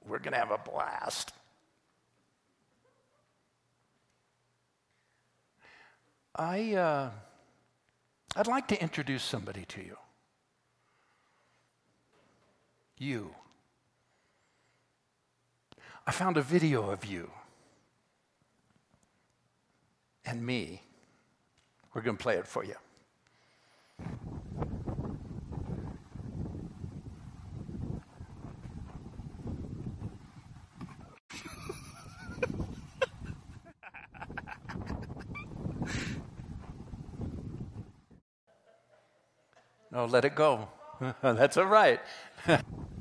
we're 0.06 0.18
going 0.18 0.32
to 0.32 0.38
have 0.38 0.50
a 0.50 0.58
blast. 0.58 1.32
I, 6.36 6.74
uh, 6.74 7.10
I'd 8.36 8.48
like 8.48 8.66
to 8.68 8.82
introduce 8.82 9.22
somebody 9.22 9.64
to 9.66 9.80
you. 9.80 9.96
You. 12.98 13.34
I 16.06 16.12
found 16.12 16.36
a 16.36 16.42
video 16.42 16.90
of 16.90 17.04
you 17.06 17.30
and 20.26 20.44
me. 20.44 20.82
We're 21.94 22.02
going 22.02 22.16
to 22.16 22.22
play 22.22 22.36
it 22.36 22.46
for 22.46 22.64
you. 22.64 22.74
No, 39.92 40.06
let 40.06 40.24
it 40.24 40.34
go. 40.34 40.68
That's 41.22 41.56
all 41.56 41.66
right. 41.66 42.00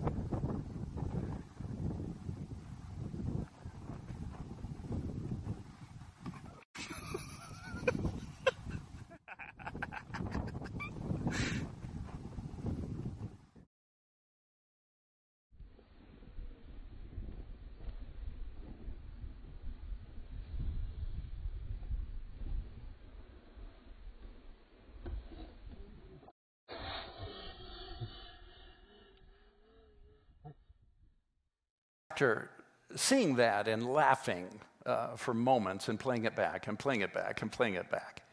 after 32.23 32.49
seeing 32.95 33.36
that 33.36 33.67
and 33.67 33.86
laughing 33.86 34.47
uh, 34.86 35.15
for 35.17 35.33
moments 35.33 35.89
and 35.89 35.99
playing 35.99 36.23
it 36.23 36.36
back 36.36 36.67
and 36.67 36.79
playing 36.79 37.01
it 37.01 37.13
back 37.13 37.41
and 37.41 37.51
playing 37.51 37.73
it 37.73 37.89
back, 37.91 38.23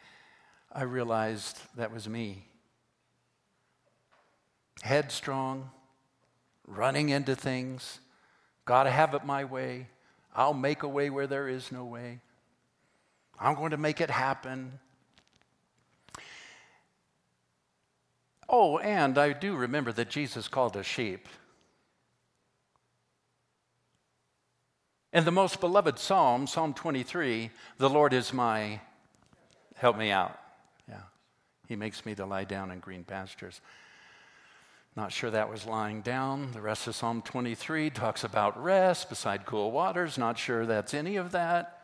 I 0.73 0.83
realized 0.83 1.59
that 1.77 1.93
was 1.93 2.09
me. 2.09 2.45
Headstrong, 4.83 5.71
running 6.69 7.09
into 7.09 7.35
things, 7.35 7.99
gotta 8.65 8.91
have 8.91 9.15
it 9.15 9.25
my 9.25 9.45
way. 9.45 9.89
I'll 10.37 10.55
make 10.55 10.85
a 10.85 10.89
way 10.89 11.11
where 11.11 11.27
there 11.27 11.49
is 11.49 11.73
no 11.73 11.85
way. 11.85 12.21
I'm 13.41 13.57
going 13.57 13.73
to 13.73 13.77
make 13.77 14.01
it 14.01 14.11
happen. 14.11 14.79
Oh, 18.49 18.79
and 18.79 19.19
I 19.19 19.33
do 19.33 19.57
remember 19.57 19.91
that 19.93 20.11
Jesus 20.11 20.47
called 20.47 20.77
us 20.77 20.87
sheep. 20.87 21.27
In 25.13 25.25
the 25.25 25.33
most 25.33 25.61
beloved 25.61 25.99
psalm, 25.99 26.47
Psalm 26.47 26.73
23, 26.73 27.51
the 27.79 27.91
Lord 27.91 28.13
is 28.13 28.33
my, 28.33 28.81
help 29.75 29.99
me 29.99 30.13
out. 30.13 30.39
Yeah. 30.89 31.01
He 31.67 31.75
makes 31.75 32.07
me 32.07 32.15
to 32.15 32.25
lie 32.25 32.45
down 32.45 32.71
in 32.71 32.79
green 32.79 33.03
pastures. 33.03 33.61
Not 34.95 35.11
sure 35.11 35.31
that 35.31 35.51
was 35.51 35.67
lying 35.67 36.03
down. 36.03 36.53
The 36.53 36.61
rest 36.61 36.87
of 36.87 36.95
Psalm 36.95 37.23
23 37.23 37.91
talks 37.91 38.23
about 38.23 38.63
rest 38.63 39.09
beside 39.09 39.47
cool 39.47 39.73
waters. 39.73 40.17
Not 40.17 40.39
sure 40.39 40.65
that's 40.65 40.95
any 40.95 41.17
of 41.17 41.33
that. 41.33 41.77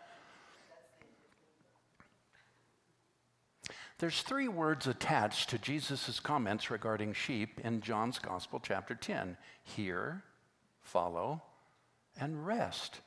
There's 3.99 4.23
three 4.23 4.49
words 4.49 4.87
attached 4.87 5.51
to 5.51 5.59
Jesus' 5.59 6.21
comments 6.21 6.71
regarding 6.71 7.15
sheep 7.15 7.61
in 7.65 7.81
John's 7.81 8.21
Gospel, 8.21 8.61
chapter 8.62 8.95
10 8.95 9.37
hear, 9.65 10.23
follow, 10.83 11.43
and 12.21 12.47
rest. 12.47 13.01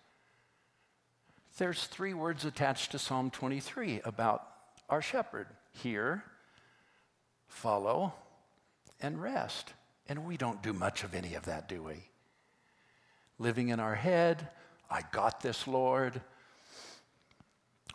There's 1.59 1.83
three 1.87 2.13
words 2.13 2.45
attached 2.45 2.91
to 2.91 2.99
Psalm 2.99 3.31
23 3.31 3.99
about 4.05 4.47
our 4.87 5.01
shepherd 5.01 5.45
hear, 5.73 6.23
follow, 7.49 8.13
and 9.01 9.21
rest. 9.21 9.73
And 10.07 10.25
we 10.25 10.37
don't 10.37 10.63
do 10.63 10.71
much 10.71 11.03
of 11.03 11.13
any 11.13 11.33
of 11.33 11.43
that, 11.47 11.67
do 11.67 11.83
we? 11.83 11.95
Living 13.39 13.67
in 13.67 13.81
our 13.81 13.95
head, 13.95 14.47
I 14.89 15.01
got 15.11 15.41
this, 15.41 15.67
Lord. 15.67 16.21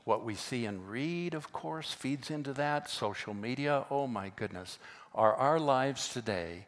What 0.05 0.27
we 0.27 0.35
see 0.35 0.67
and 0.67 0.87
read, 0.87 1.33
of 1.33 1.51
course, 1.51 1.91
feeds 1.91 2.31
into 2.31 2.53
that. 2.53 2.91
Social 2.91 3.33
media, 3.33 3.87
oh 3.91 4.07
my 4.07 4.31
goodness. 4.37 4.79
Are 5.15 5.35
our 5.35 5.59
lives 5.59 6.11
today 6.11 6.67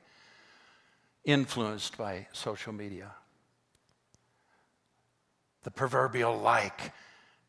influenced 1.26 1.98
by 1.98 2.28
social 2.32 2.72
media? 2.72 3.12
The 5.66 5.72
proverbial 5.72 6.38
like. 6.38 6.92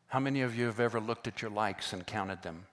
How 0.08 0.18
many 0.18 0.42
of 0.42 0.56
you 0.58 0.66
have 0.66 0.80
ever 0.80 0.98
looked 0.98 1.28
at 1.28 1.40
your 1.40 1.52
likes 1.52 1.92
and 1.92 2.04
counted 2.04 2.42
them? 2.42 2.66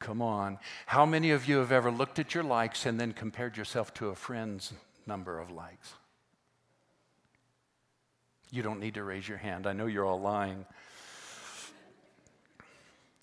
Come 0.00 0.20
on. 0.20 0.58
How 0.86 1.06
many 1.06 1.30
of 1.30 1.46
you 1.48 1.58
have 1.58 1.70
ever 1.70 1.92
looked 1.92 2.18
at 2.18 2.34
your 2.34 2.42
likes 2.42 2.86
and 2.86 2.98
then 2.98 3.12
compared 3.12 3.56
yourself 3.56 3.94
to 3.94 4.08
a 4.08 4.16
friend's 4.16 4.72
number 5.06 5.38
of 5.38 5.52
likes? 5.52 5.94
You 8.50 8.64
don't 8.64 8.80
need 8.80 8.94
to 8.94 9.04
raise 9.04 9.28
your 9.28 9.38
hand. 9.38 9.64
I 9.64 9.72
know 9.72 9.86
you're 9.86 10.04
all 10.04 10.20
lying. 10.20 10.66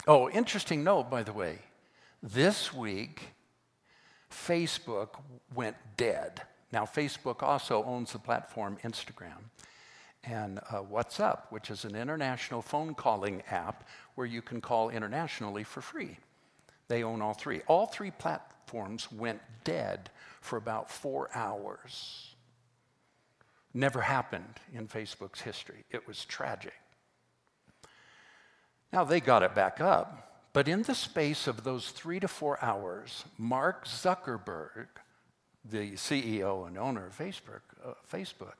Oh, 0.07 0.29
interesting 0.29 0.85
note, 0.85 1.09
by 1.09 1.23
the 1.23 1.33
way. 1.33 1.59
This 2.23 2.73
week, 2.73 3.33
Facebook 4.31 5.19
went 5.53 5.75
dead. 5.97 6.43
Now, 6.71 6.85
Facebook 6.85 7.43
also 7.43 7.83
owns 7.83 8.13
the 8.13 8.19
platform 8.19 8.77
Instagram 8.85 9.50
and 10.23 10.59
uh, 10.59 10.81
WhatsApp, 10.83 11.41
which 11.49 11.69
is 11.69 11.83
an 11.85 11.95
international 11.95 12.61
phone 12.61 12.93
calling 12.93 13.41
app 13.49 13.87
where 14.15 14.27
you 14.27 14.41
can 14.41 14.61
call 14.61 14.89
internationally 14.89 15.63
for 15.63 15.81
free. 15.81 16.17
They 16.87 17.03
own 17.03 17.21
all 17.21 17.33
three. 17.33 17.61
All 17.67 17.85
three 17.85 18.11
platforms 18.11 19.11
went 19.11 19.41
dead 19.63 20.09
for 20.41 20.57
about 20.57 20.91
four 20.91 21.29
hours. 21.33 22.35
Never 23.73 24.01
happened 24.01 24.59
in 24.73 24.87
Facebook's 24.87 25.41
history. 25.41 25.85
It 25.89 26.07
was 26.07 26.25
tragic. 26.25 26.73
Now 28.91 29.05
they 29.05 29.21
got 29.21 29.43
it 29.43 29.55
back 29.55 29.79
up, 29.79 30.49
but 30.51 30.67
in 30.67 30.83
the 30.83 30.95
space 30.95 31.47
of 31.47 31.63
those 31.63 31.91
three 31.91 32.19
to 32.19 32.27
four 32.27 32.61
hours, 32.61 33.23
Mark 33.37 33.85
Zuckerberg, 33.85 34.87
the 35.63 35.93
CEO 35.93 36.67
and 36.67 36.77
owner 36.77 37.07
of 37.07 37.17
Facebook, 37.17 37.61
uh, 37.85 37.93
Facebook 38.11 38.55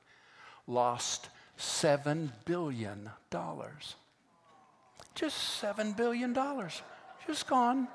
lost 0.66 1.28
$7 1.62 2.30
billion. 2.44 3.10
Just 5.14 5.62
$7 5.62 5.96
billion. 5.96 6.36
Just 7.26 7.46
gone. 7.46 7.86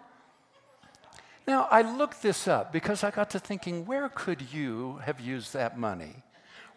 Now, 1.46 1.68
I 1.70 1.82
looked 1.82 2.22
this 2.22 2.48
up 2.48 2.72
because 2.72 3.04
I 3.04 3.12
got 3.12 3.30
to 3.32 3.40
thinking, 3.40 3.86
where 3.86 4.10
could 4.10 4.42
you 4.54 5.00
have 5.04 5.20
used 5.20 5.54
that 5.54 5.78
money? 5.78 6.24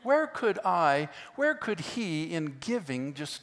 Where 0.03 0.26
could 0.26 0.59
I, 0.64 1.09
where 1.37 1.55
could 1.55 1.81
he, 1.81 2.33
in 2.33 2.57
giving, 2.61 3.14
just 3.14 3.42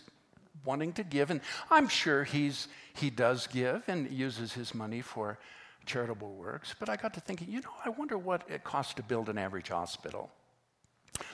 wanting 0.66 0.92
to 0.94 1.04
give, 1.04 1.30
and 1.30 1.40
I'm 1.70 1.88
sure 1.88 2.24
he's, 2.24 2.68
he 2.94 3.10
does 3.10 3.48
give 3.48 3.84
and 3.88 4.12
uses 4.12 4.54
his 4.54 4.76
money 4.76 5.02
for 5.02 5.38
charitable 5.86 6.34
works, 6.34 6.76
but 6.78 6.90
I 6.90 6.98
got 6.98 7.14
to 7.14 7.22
thinking, 7.22 7.50
you 7.50 7.62
know, 7.62 7.74
I 7.86 7.90
wonder 7.90 8.18
what 8.18 8.44
it 8.50 8.64
costs 8.64 8.94
to 8.96 9.04
build 9.04 9.30
an 9.30 9.38
average 9.38 9.70
hospital. 9.70 10.32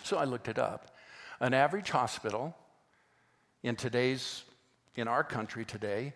So 0.04 0.17
I 0.17 0.26
looked 0.26 0.47
it 0.47 0.60
up. 0.60 0.92
An 1.39 1.54
average 1.54 1.89
hospital 1.89 2.54
in 3.63 3.76
today's, 3.76 4.43
in 4.96 5.08
our 5.08 5.24
country 5.24 5.65
today, 5.65 6.13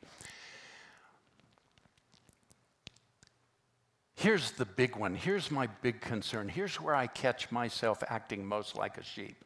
Here's 4.21 4.51
the 4.51 4.67
big 4.67 4.97
one. 4.97 5.15
Here's 5.15 5.51
my 5.51 5.67
big 5.81 6.03
concern. 6.03 6.51
Here's 6.51 6.79
where 6.79 6.95
I 6.95 7.07
catch 7.07 7.51
myself 7.51 8.03
acting 8.07 8.45
most 8.45 8.77
like 8.77 8.99
a 8.99 9.03
sheep. 9.03 9.43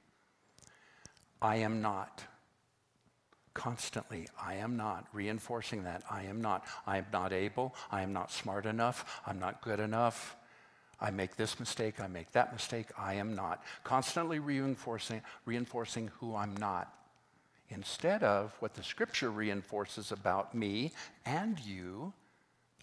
I 1.40 1.58
am 1.58 1.80
not. 1.80 2.24
Constantly, 3.54 4.26
I 4.36 4.54
am 4.54 4.76
not. 4.76 5.06
Reinforcing 5.12 5.84
that. 5.84 6.02
I 6.10 6.24
am 6.24 6.40
not. 6.40 6.64
I 6.88 6.98
am 6.98 7.06
not 7.12 7.32
able. 7.32 7.72
I 7.92 8.02
am 8.02 8.12
not 8.12 8.32
smart 8.32 8.66
enough. 8.66 9.22
I'm 9.24 9.38
not 9.38 9.62
good 9.62 9.78
enough. 9.78 10.34
I 11.00 11.12
make 11.12 11.36
this 11.36 11.60
mistake. 11.60 12.00
I 12.00 12.08
make 12.08 12.32
that 12.32 12.52
mistake. 12.52 12.88
I 12.98 13.14
am 13.14 13.36
not. 13.36 13.62
Constantly 13.84 14.40
reinforcing, 14.40 15.22
reinforcing 15.44 16.10
who 16.18 16.34
I'm 16.34 16.56
not 16.56 16.92
instead 17.68 18.24
of 18.24 18.52
what 18.58 18.74
the 18.74 18.82
scripture 18.82 19.30
reinforces 19.30 20.10
about 20.10 20.52
me 20.52 20.90
and 21.24 21.60
you 21.60 22.12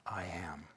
I 0.05 0.23
am. 0.23 0.69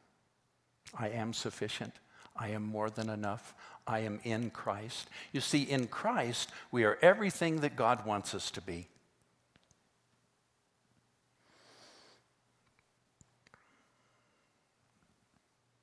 I 0.96 1.08
am 1.08 1.32
sufficient. 1.32 1.94
I 2.36 2.48
am 2.48 2.62
more 2.62 2.90
than 2.90 3.08
enough. 3.10 3.54
I 3.86 4.00
am 4.00 4.20
in 4.24 4.50
Christ. 4.50 5.08
You 5.32 5.40
see, 5.40 5.62
in 5.62 5.86
Christ, 5.88 6.50
we 6.72 6.84
are 6.84 6.98
everything 7.02 7.60
that 7.60 7.76
God 7.76 8.06
wants 8.06 8.34
us 8.34 8.50
to 8.52 8.60
be. 8.60 8.88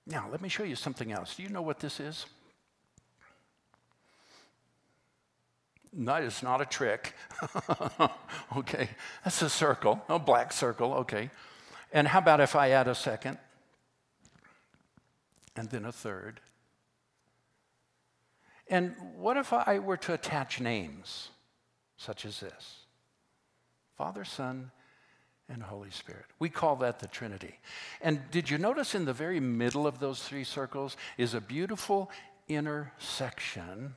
Now, 0.08 0.28
let 0.32 0.41
me 0.41 0.50
show 0.50 0.63
you 0.63 0.76
something 0.76 1.12
else. 1.12 1.36
Do 1.36 1.43
you 1.43 1.50
know 1.50 1.62
what 1.62 1.80
this 1.80 2.00
is? 2.00 2.26
No, 5.93 6.15
it's 6.15 6.41
not 6.41 6.62
a 6.62 6.65
trick. 6.65 7.13
okay, 8.58 8.89
that's 9.24 9.41
a 9.41 9.50
circle, 9.50 10.02
a 10.10 10.17
black 10.17 10.54
circle, 10.54 10.93
okay. 10.93 11.30
And 11.93 12.08
how 12.08 12.19
about 12.19 12.39
if 12.39 12.56
I 12.56 12.71
add 12.71 12.88
a 12.88 12.95
second? 12.95 13.38
And 15.55 15.69
then 15.69 15.85
a 15.85 15.91
third? 15.91 16.39
And 18.69 18.95
what 19.17 19.37
if 19.37 19.51
I 19.51 19.79
were 19.79 19.97
to 19.97 20.13
attach 20.13 20.61
names 20.61 21.29
such 21.97 22.25
as 22.25 22.39
this? 22.39 22.77
Father, 23.97 24.23
Son, 24.23 24.71
and 25.49 25.61
Holy 25.61 25.91
Spirit. 25.91 26.25
We 26.39 26.49
call 26.49 26.77
that 26.77 26.99
the 26.99 27.07
Trinity. 27.07 27.59
And 28.01 28.21
did 28.31 28.49
you 28.49 28.57
notice 28.57 28.95
in 28.95 29.05
the 29.05 29.13
very 29.13 29.39
middle 29.39 29.85
of 29.85 29.99
those 29.99 30.23
three 30.23 30.45
circles 30.45 30.95
is 31.17 31.33
a 31.33 31.41
beautiful 31.41 32.09
intersection 32.47 33.93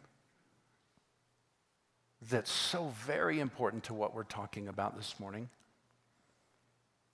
that's 2.31 2.51
so 2.51 2.93
very 3.07 3.39
important 3.39 3.85
to 3.85 3.95
what 3.95 4.15
we're 4.15 4.25
talking 4.25 4.67
about 4.67 4.97
this 4.97 5.15
morning? 5.21 5.49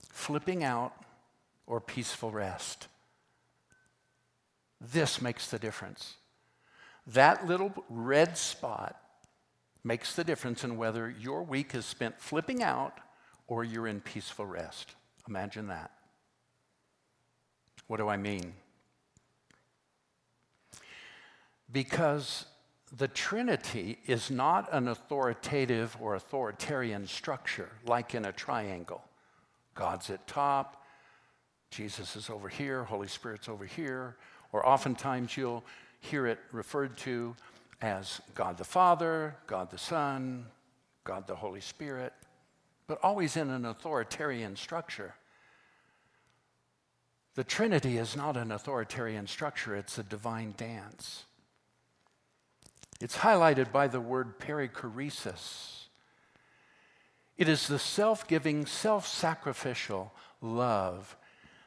Flipping 0.09 0.65
out 0.65 0.95
or 1.67 1.81
peaceful 1.81 2.31
rest. 2.31 2.89
This 4.81 5.21
makes 5.21 5.49
the 5.49 5.59
difference. 5.59 6.15
That 7.07 7.47
little 7.47 7.73
red 7.89 8.37
spot 8.37 9.01
makes 9.83 10.15
the 10.15 10.25
difference 10.25 10.65
in 10.65 10.77
whether 10.77 11.11
your 11.11 11.43
week 11.43 11.75
is 11.75 11.85
spent 11.85 12.21
flipping 12.21 12.63
out 12.63 12.99
or 13.47 13.65
you're 13.65 13.87
in 13.87 14.01
peaceful 14.01 14.47
rest. 14.47 14.95
Imagine 15.29 15.69
that. 15.69 15.91
What 17.87 17.97
do 17.97 18.09
I 18.09 18.17
mean? 18.17 18.55
Because 21.73 22.47
the 22.97 23.09
Trinity 23.09 23.99
is 24.07 24.31
not 24.31 24.69
an 24.73 24.89
authoritative 24.89 25.97
or 26.01 26.15
authoritarian 26.15 27.07
structure 27.07 27.71
like 27.87 28.15
in 28.15 28.25
a 28.25 28.33
triangle. 28.33 29.03
God's 29.75 30.11
at 30.11 30.27
top, 30.27 30.85
Jesus 31.71 32.17
is 32.17 32.29
over 32.29 32.49
here, 32.49 32.85
Holy 32.85 33.07
Spirit's 33.09 33.49
over 33.49 33.65
here, 33.65 34.17
or 34.53 34.67
oftentimes 34.67 35.37
you'll 35.37 35.65
hear 36.01 36.27
it 36.27 36.39
referred 36.53 36.97
to 36.99 37.35
as 37.81 38.21
God 38.35 38.59
the 38.59 38.65
Father, 38.65 39.37
God 39.47 39.71
the 39.71 39.79
Son, 39.79 40.47
God 41.05 41.27
the 41.27 41.37
Holy 41.37 41.61
Spirit, 41.61 42.13
but 42.87 42.99
always 43.03 43.37
in 43.37 43.51
an 43.51 43.65
authoritarian 43.65 44.57
structure. 44.57 45.15
The 47.35 47.45
Trinity 47.45 47.97
is 47.97 48.17
not 48.17 48.37
an 48.37 48.53
authoritarian 48.53 49.27
structure, 49.27 49.77
it's 49.77 49.99
a 49.99 50.03
divine 50.03 50.55
dance. 50.57 51.25
It's 53.01 53.17
highlighted 53.17 53.73
by 53.73 53.89
the 53.89 54.01
word 54.01 54.39
perichoresis. 54.39 55.87
It 57.39 57.49
is 57.49 57.67
the 57.67 57.79
self 57.79 58.29
giving, 58.29 58.67
self 58.67 59.07
sacrificial 59.07 60.13
love 60.43 61.17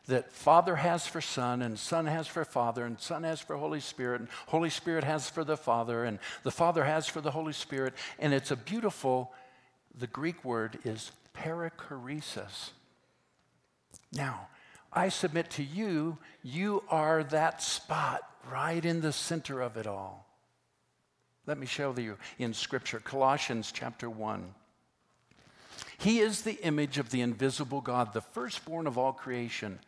that 0.08 0.32
Father 0.32 0.76
has 0.76 1.08
for 1.08 1.22
Son, 1.22 1.62
and 1.62 1.80
Son 1.80 2.06
has 2.06 2.28
for 2.28 2.44
Father, 2.44 2.86
and 2.86 3.00
Son 3.00 3.24
has 3.24 3.40
for 3.40 3.56
Holy 3.56 3.80
Spirit, 3.80 4.22
and 4.22 4.30
Holy 4.48 4.70
Spirit 4.70 5.04
has 5.04 5.30
for 5.30 5.44
the 5.44 5.56
Father, 5.56 6.04
and 6.04 6.20
the 6.44 6.52
Father 6.52 6.84
has 6.84 7.08
for 7.08 7.22
the 7.22 7.32
Holy 7.32 7.54
Spirit. 7.54 7.94
And 8.20 8.34
it's 8.34 8.52
a 8.52 8.58
beautiful, 8.58 9.32
the 9.98 10.08
Greek 10.08 10.44
word 10.44 10.80
is 10.84 11.12
perichoresis. 11.34 12.72
Now, 14.12 14.48
I 14.92 15.10
submit 15.10 15.50
to 15.52 15.64
you, 15.64 16.18
you 16.44 16.84
are 16.90 17.24
that 17.26 17.62
spot 17.62 18.22
right 18.52 18.84
in 18.84 19.02
the 19.02 19.14
center 19.14 19.62
of 19.62 19.78
it 19.78 19.88
all. 19.88 20.28
Let 21.46 21.58
me 21.58 21.66
show 21.66 21.94
you 21.98 22.18
in 22.40 22.54
Scripture, 22.54 23.00
Colossians 23.00 23.72
chapter 23.72 24.10
1. 24.10 24.54
He 25.98 26.20
is 26.20 26.42
the 26.42 26.62
image 26.64 26.98
of 26.98 27.10
the 27.10 27.22
invisible 27.22 27.82
God, 27.82 28.14
the 28.14 28.22
firstborn 28.22 28.88
of 28.88 28.98
all 28.98 29.14
creation. 29.14 29.80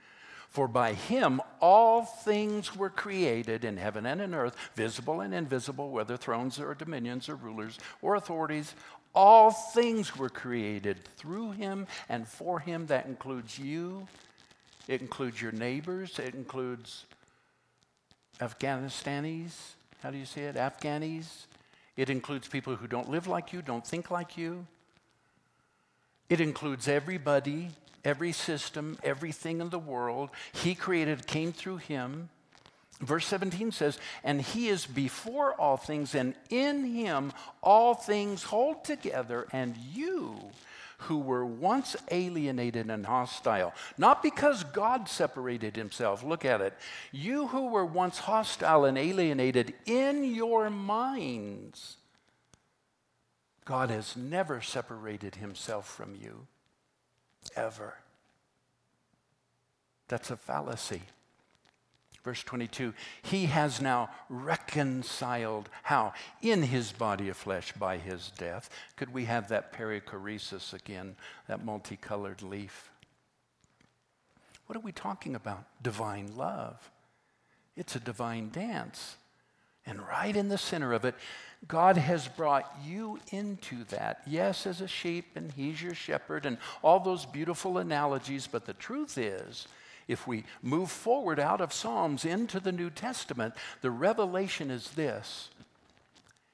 For 0.56 0.70
by 0.70 0.94
him 0.94 1.41
all 1.60 2.06
things 2.06 2.78
were 2.78 2.89
created 2.89 3.65
in 3.65 3.76
heaven 3.76 4.06
and 4.06 4.22
in 4.22 4.34
earth, 4.34 4.56
visible 4.74 5.20
and 5.20 5.34
invisible, 5.34 5.89
whether 5.89 6.15
thrones 6.15 6.62
or 6.62 6.74
dominions 6.74 7.28
or 7.28 7.36
rulers 7.36 7.78
or 8.02 8.15
authorities. 8.15 8.74
All 9.13 9.52
things 9.52 10.15
were 10.15 10.30
created 10.30 11.04
through 11.18 11.52
him 11.52 11.88
and 12.08 12.26
for 12.26 12.62
him. 12.62 12.86
That 12.86 13.06
includes 13.06 13.60
you, 13.60 14.08
it 14.88 15.02
includes 15.02 15.41
your 15.41 15.52
neighbors, 15.52 16.20
it 16.20 16.34
includes 16.34 17.04
Afghanistanis. 18.39 19.74
How 20.02 20.10
do 20.10 20.18
you 20.18 20.26
say 20.26 20.44
it? 20.44 20.56
Afghanis. 20.56 21.48
It 21.98 22.10
includes 22.10 22.48
people 22.48 22.78
who 22.78 22.88
don't 22.88 23.10
live 23.10 23.28
like 23.28 23.52
you, 23.52 23.62
don't 23.62 23.86
think 23.86 24.10
like 24.10 24.38
you. 24.38 24.65
It 26.30 26.39
includes 26.39 26.88
everybody 26.88 27.72
every 28.06 28.32
system, 28.32 28.98
everything 29.04 29.60
in 29.60 29.70
the 29.70 29.80
world. 29.80 30.30
He 30.54 30.76
created, 30.76 31.28
came 31.28 31.52
through 31.52 31.78
him. 31.78 32.30
Verse 33.02 33.26
17 33.26 33.72
says, 33.72 34.00
And 34.24 34.41
he 34.41 34.70
is 34.70 34.86
before 34.86 35.54
all 35.60 35.76
things, 35.76 36.15
and 36.15 36.34
in 36.50 36.86
him 36.86 37.34
all 37.62 37.94
things 37.94 38.44
hold 38.44 38.86
together, 38.86 39.48
and 39.52 39.76
you 39.94 40.39
who 41.00 41.20
were 41.20 41.46
once 41.46 41.98
alienated 42.10 42.89
and 42.89 43.06
hostile, 43.06 43.74
not 43.98 44.24
because 44.24 44.63
God 44.63 45.10
separated 45.10 45.76
himself, 45.76 46.24
look 46.24 46.46
at 46.46 46.62
it. 46.62 46.74
You 47.12 47.48
who 47.48 47.68
were 47.68 47.86
once 47.86 48.20
hostile 48.20 48.86
and 48.86 48.98
alienated 48.98 49.74
in 49.86 50.24
your 50.24 50.70
minds, 50.70 51.98
God 53.65 53.89
has 53.89 54.15
never 54.15 54.62
separated 54.62 55.36
himself 55.36 55.86
from 55.86 56.15
you 56.15 56.48
ever. 57.56 57.96
That's 60.08 60.30
a 60.30 60.38
fallacy. 60.38 61.02
Verse 62.24 62.44
22 62.44 62.94
He 63.22 63.46
has 63.46 63.80
now 63.80 64.10
reconciled. 64.30 65.70
How? 65.84 66.14
In 66.42 66.64
his 66.64 66.92
body 66.92 67.30
of 67.30 67.38
flesh 67.38 67.72
by 67.74 67.98
his 67.98 68.32
death. 68.38 68.70
Could 68.96 69.14
we 69.14 69.26
have 69.26 69.50
that 69.50 69.72
perichoresis 69.74 70.74
again, 70.74 71.16
that 71.48 71.64
multicolored 71.64 72.42
leaf? 72.42 72.90
What 74.66 74.76
are 74.76 74.82
we 74.82 74.92
talking 74.92 75.36
about? 75.36 75.66
Divine 75.82 76.36
love. 76.36 76.92
It's 77.78 77.96
a 77.96 78.00
divine 78.00 78.50
dance. 78.50 79.18
And 79.86 80.00
right 80.00 80.36
in 80.36 80.50
the 80.50 80.58
center 80.58 80.94
of 80.94 81.06
it, 81.06 81.14
God 81.67 81.97
has 81.97 82.28
brought 82.28 82.71
you 82.86 83.19
into 83.32 83.84
that. 83.86 84.21
Yes, 84.28 84.67
as 84.67 84.82
a 84.82 84.88
sheep, 84.88 85.25
and 85.36 85.51
He's 85.51 85.82
your 85.82 85.95
shepherd, 85.95 86.45
and 86.45 86.58
all 86.84 86.99
those 86.99 87.25
beautiful 87.25 87.78
analogies, 87.78 88.47
but 88.47 88.65
the 88.65 88.73
truth 88.73 89.17
is, 89.17 89.67
if 90.08 90.28
we 90.28 90.43
move 90.62 90.91
forward 90.91 91.39
out 91.39 91.62
of 91.62 91.73
Psalms 91.73 92.25
into 92.25 92.60
the 92.60 92.71
New 92.71 92.89
Testament, 92.89 93.56
the 93.82 93.91
revelation 93.91 94.69
is 94.69 94.91
this 94.91 95.49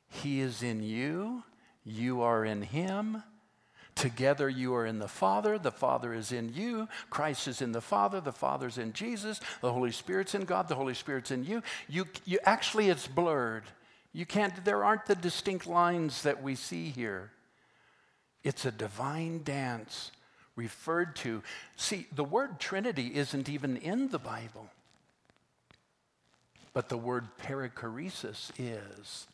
He 0.07 0.39
is 0.39 0.63
in 0.63 0.83
you, 0.83 1.43
you 1.83 2.21
are 2.21 2.45
in 2.45 2.61
Him. 2.61 3.23
Together 3.93 4.47
you 4.47 4.73
are 4.73 4.85
in 4.85 4.99
the 4.99 5.07
Father, 5.07 5.59
the 5.59 5.69
Father 5.69 6.13
is 6.13 6.31
in 6.31 6.53
you, 6.53 6.87
Christ 7.09 7.49
is 7.49 7.61
in 7.61 7.73
the 7.73 7.81
Father, 7.81 8.21
the 8.21 8.31
Father's 8.31 8.77
in 8.77 8.93
Jesus, 8.93 9.41
the 9.59 9.73
Holy 9.73 9.91
Spirit's 9.91 10.33
in 10.33 10.45
God, 10.45 10.69
the 10.69 10.75
Holy 10.75 10.93
Spirit's 10.93 11.29
in 11.29 11.43
you. 11.43 11.61
You, 11.89 12.07
you 12.25 12.39
actually 12.45 12.89
it's 12.89 13.05
blurred. 13.05 13.63
You 14.13 14.25
can't, 14.25 14.65
there 14.65 14.83
aren't 14.83 15.05
the 15.05 15.15
distinct 15.15 15.67
lines 15.67 16.23
that 16.23 16.43
we 16.43 16.55
see 16.55 16.89
here. 16.89 17.31
It's 18.43 18.65
a 18.65 18.71
divine 18.71 19.43
dance 19.43 20.11
referred 20.55 21.15
to. 21.17 21.43
See, 21.75 22.07
the 22.13 22.23
word 22.23 22.59
Trinity 22.59 23.15
isn't 23.15 23.47
even 23.47 23.77
in 23.77 24.09
the 24.09 24.19
Bible, 24.19 24.69
but 26.73 26.89
the 26.89 26.97
word 26.97 27.25
perichoresis 27.41 28.51
is. 28.57 29.27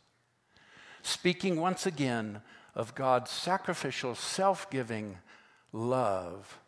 Speaking 1.02 1.60
once 1.60 1.86
again 1.86 2.42
of 2.76 2.94
God's 2.94 3.32
sacrificial, 3.32 4.14
self 4.14 4.70
giving 4.70 5.18
love, 5.72 6.60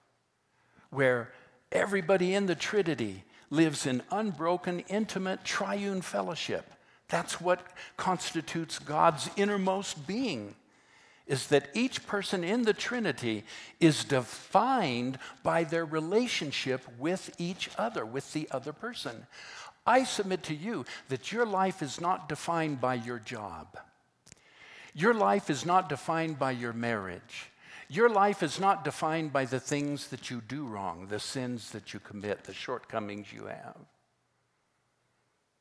where 0.89 1.31
everybody 1.71 2.33
in 2.33 2.47
the 2.47 2.55
Trinity 2.55 3.23
lives 3.51 3.85
in 3.85 4.01
unbroken, 4.11 4.79
intimate, 4.87 5.43
triune 5.43 6.01
fellowship. 6.01 6.71
That's 7.09 7.41
what 7.41 7.61
constitutes 7.97 8.79
God's 8.79 9.29
innermost 9.35 10.07
being. 10.07 10.55
Is 11.27 11.47
that 11.47 11.69
each 11.75 12.07
person 12.07 12.43
in 12.43 12.63
the 12.63 12.73
Trinity 12.73 13.43
is 13.79 14.03
defined 14.03 15.19
by 15.43 15.63
their 15.63 15.85
relationship 15.85 16.81
with 16.97 17.35
each 17.37 17.69
other, 17.77 18.05
with 18.05 18.33
the 18.33 18.47
other 18.51 18.73
person. 18.73 19.27
I 19.85 20.03
submit 20.05 20.43
to 20.43 20.55
you 20.55 20.85
that 21.09 21.31
your 21.31 21.45
life 21.45 21.81
is 21.81 22.01
not 22.01 22.29
defined 22.29 22.81
by 22.81 22.95
your 22.95 23.19
job. 23.19 23.77
Your 24.93 25.13
life 25.13 25.49
is 25.49 25.65
not 25.65 25.87
defined 25.89 26.39
by 26.39 26.51
your 26.51 26.73
marriage. 26.73 27.51
Your 27.89 28.09
life 28.09 28.43
is 28.43 28.59
not 28.59 28.83
defined 28.83 29.33
by 29.33 29.45
the 29.45 29.59
things 29.59 30.07
that 30.09 30.29
you 30.29 30.41
do 30.47 30.65
wrong, 30.65 31.07
the 31.09 31.19
sins 31.19 31.71
that 31.71 31.93
you 31.93 31.99
commit, 31.99 32.43
the 32.43 32.53
shortcomings 32.53 33.31
you 33.33 33.45
have. 33.45 33.77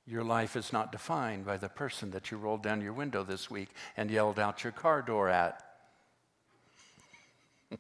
Your 0.09 0.25
life 0.25 0.57
is 0.57 0.73
not 0.73 0.91
defined 0.91 1.45
by 1.45 1.59
the 1.59 1.69
person 1.69 2.13
that 2.13 2.31
you 2.31 2.39
rolled 2.39 2.63
down 2.63 2.81
your 2.81 2.95
window 2.95 3.23
this 3.23 3.51
week 3.51 3.69
and 3.95 4.11
yelled 4.11 4.39
out 4.39 4.65
your 4.65 4.73
car 4.73 5.03
door 5.03 5.29
at. 5.29 5.63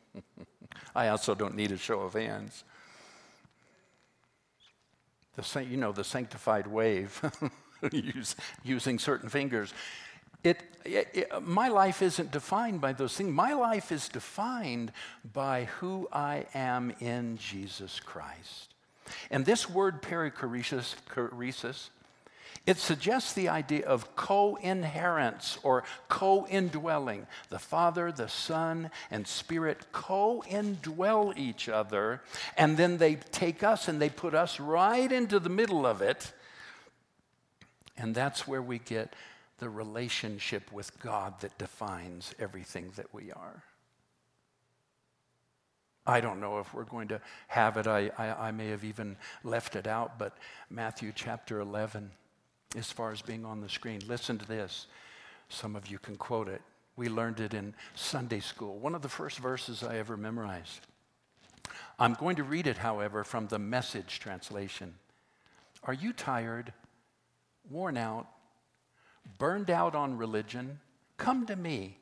I 0.95 1.09
also 1.09 1.35
don't 1.35 1.55
need 1.55 1.73
a 1.73 1.79
show 1.79 2.01
of 2.01 2.12
hands. 2.12 2.64
The, 5.37 5.64
you 5.64 5.79
know, 5.79 5.93
the 5.93 6.05
sanctified 6.05 6.67
wave, 6.67 7.23
using 8.62 8.99
certain 8.99 9.31
fingers. 9.31 9.73
It, 10.45 10.62
it, 10.85 11.09
it- 11.14 11.43
my 11.43 11.69
life 11.69 12.03
isn't 12.03 12.31
defined 12.31 12.83
by 12.83 12.93
those 12.93 13.17
things. 13.17 13.31
My 13.31 13.55
life 13.55 13.91
is 13.91 14.07
defined 14.07 14.93
by 15.33 15.64
who 15.81 16.07
I 16.12 16.45
am 16.55 16.93
in 17.01 17.38
Jesus 17.38 18.01
Christ. 18.01 18.75
And 19.31 19.47
this 19.47 19.71
word 19.71 20.03
perichoresis, 20.03 20.95
choresis, 21.09 21.88
it 22.68 22.76
suggests 22.76 23.33
the 23.33 23.48
idea 23.48 23.87
of 23.87 24.14
co 24.14 24.57
inherence 24.57 25.59
or 25.62 25.85
co 26.09 26.46
indwelling. 26.48 27.26
The 27.48 27.59
Father, 27.59 28.12
the 28.12 28.28
Son, 28.28 28.90
and 29.11 29.26
Spirit 29.26 29.87
co 29.90 30.44
indwell 30.46 31.35
each 31.35 31.70
other, 31.70 32.20
and 32.59 32.76
then 32.76 32.98
they 32.98 33.14
take 33.14 33.62
us 33.62 33.88
and 33.88 33.98
they 34.02 34.11
put 34.11 34.35
us 34.35 34.61
right 34.61 35.11
into 35.11 35.40
the 35.40 35.48
middle 35.48 35.87
of 35.87 36.02
it. 36.02 36.31
And 37.96 38.14
that's 38.14 38.46
where 38.46 38.61
we 38.61 38.81
get 38.81 39.16
the 39.61 39.70
relationship 39.70 40.70
with 40.70 41.00
God 41.00 41.40
that 41.40 41.57
defines 41.57 42.35
everything 42.38 42.92
that 42.96 43.14
we 43.14 43.33
are. 43.33 43.64
I 46.07 46.20
don't 46.20 46.38
know 46.38 46.59
if 46.59 46.74
we're 46.74 46.85
going 46.85 47.09
to 47.09 47.22
have 47.46 47.78
it. 47.78 47.87
I, 47.87 48.11
I, 48.18 48.48
I 48.48 48.50
may 48.50 48.68
have 48.68 48.85
even 48.85 49.16
left 49.42 49.74
it 49.74 49.87
out, 49.87 50.18
but 50.18 50.37
Matthew 50.68 51.12
chapter 51.14 51.61
11, 51.61 52.11
as 52.76 52.90
far 52.92 53.12
as 53.12 53.22
being 53.22 53.44
on 53.44 53.61
the 53.61 53.68
screen, 53.68 54.00
listen 54.07 54.38
to 54.38 54.46
this. 54.46 54.87
Some 55.48 55.74
of 55.74 55.88
you 55.88 55.98
can 55.98 56.16
quote 56.16 56.48
it. 56.48 56.61
We 56.96 57.09
learned 57.09 57.40
it 57.40 57.54
in 57.54 57.74
Sunday 57.94 58.40
school, 58.40 58.78
one 58.78 58.94
of 58.94 59.02
the 59.02 59.09
first 59.09 59.38
verses 59.38 59.83
I 59.83 59.98
ever 59.98 60.16
memorized. 60.16 60.81
I'm 61.98 62.14
going 62.14 62.37
to 62.37 62.44
read 62.44 62.66
it, 62.66 62.78
however, 62.78 63.24
from 63.24 63.46
the 63.46 63.59
message 63.59 64.20
translation. 64.20 64.94
Are 65.85 65.94
you 65.94 66.12
tired, 66.12 66.72
worn 67.70 67.96
out, 67.96 68.26
burned 69.38 69.70
out 69.70 69.94
on 69.94 70.16
religion? 70.16 70.81
Come 71.16 71.46
to 71.46 71.57
me. 71.57 71.96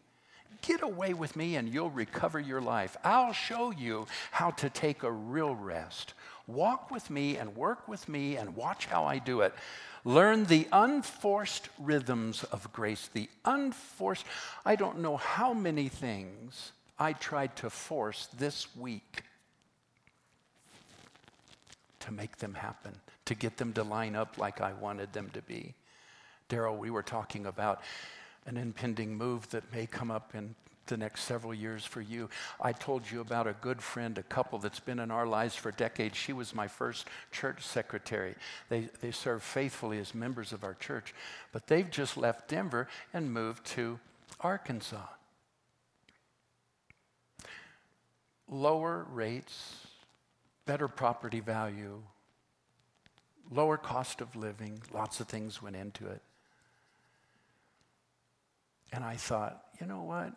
Get 0.63 0.83
away 0.83 1.13
with 1.15 1.37
me 1.37 1.57
and 1.57 1.73
you'll 1.73 1.91
recover 1.91 2.41
your 2.41 2.61
life. 2.61 2.97
I'll 3.05 3.33
show 3.33 3.71
you 3.71 4.07
how 4.31 4.51
to 4.53 4.71
take 4.71 5.03
a 5.03 5.13
real 5.13 5.55
rest. 5.55 6.15
Walk 6.47 6.91
with 6.91 7.11
me 7.11 7.37
and 7.37 7.57
work 7.57 7.89
with 7.89 8.09
me 8.09 8.37
and 8.37 8.55
watch 8.55 8.87
how 8.87 9.05
I 9.05 9.19
do 9.19 9.41
it. 9.41 9.53
Learn 10.05 10.45
the 10.45 10.69
unforced 10.71 11.69
rhythms 11.81 12.45
of 12.45 12.73
grace. 12.73 13.09
The 13.13 13.29
unforced, 13.45 14.25
I 14.65 14.77
don't 14.77 15.01
know 15.01 15.17
how 15.17 15.53
many 15.53 15.89
things 15.89 16.71
I 16.99 17.13
tried 17.13 17.57
to 17.57 17.71
force 17.71 18.29
this 18.39 18.75
week 18.77 19.25
to 22.01 22.13
make 22.13 22.37
them 22.37 22.55
happen, 22.55 22.95
to 23.25 23.35
get 23.35 23.57
them 23.57 23.73
to 23.73 23.83
line 23.83 24.15
up 24.15 24.39
like 24.39 24.61
I 24.61 24.73
wanted 24.75 25.13
them 25.13 25.31
to 25.31 25.43
be. 25.43 25.75
Daryl, 26.49 26.79
we 26.79 26.91
were 26.91 27.03
talking 27.03 27.47
about 27.47 27.83
an 28.47 28.57
impending 28.57 29.17
move 29.17 29.51
that 29.51 29.73
may 29.73 29.87
come 29.87 30.13
up 30.13 30.33
in 30.35 30.55
the 30.87 30.97
next 30.97 31.23
several 31.23 31.55
years 31.55 31.85
for 31.85 32.01
you. 32.01 32.29
I 32.61 32.73
told 32.73 33.11
you 33.11 33.21
about 33.21 33.47
a 33.47 33.57
good 33.61 33.83
friend, 33.83 34.17
a 34.19 34.23
couple 34.23 34.59
that's 34.59 34.81
been 34.81 34.99
in 34.99 35.11
our 35.11 35.27
lives 35.27 35.57
for 35.57 35.71
decades. 35.71 36.17
She 36.17 36.33
was 36.33 36.55
my 36.55 36.69
first 36.69 37.07
church 37.33 37.63
secretary. 37.63 38.35
They, 38.69 38.89
they 39.01 39.11
serve 39.11 39.43
faithfully 39.43 39.99
as 39.99 40.15
members 40.15 40.53
of 40.53 40.65
our 40.65 40.75
church, 40.75 41.15
but 41.53 41.67
they've 41.67 41.91
just 41.91 42.17
left 42.17 42.49
Denver 42.49 42.89
and 43.13 43.33
moved 43.33 43.65
to 43.67 43.99
Arkansas. 44.41 45.07
Lower 48.49 49.07
rates, 49.11 49.87
better 50.67 50.89
property 50.89 51.41
value, 51.41 52.03
lower 53.51 53.77
cost 53.77 54.21
of 54.21 54.35
living, 54.37 54.83
lots 54.93 55.21
of 55.21 55.29
things 55.29 55.63
went 55.63 55.77
into 55.77 56.07
it. 56.07 56.23
And 58.93 59.05
I 59.05 59.17
thought, 59.17 59.63
you 59.81 59.87
know 59.87 60.03
what? 60.03 60.33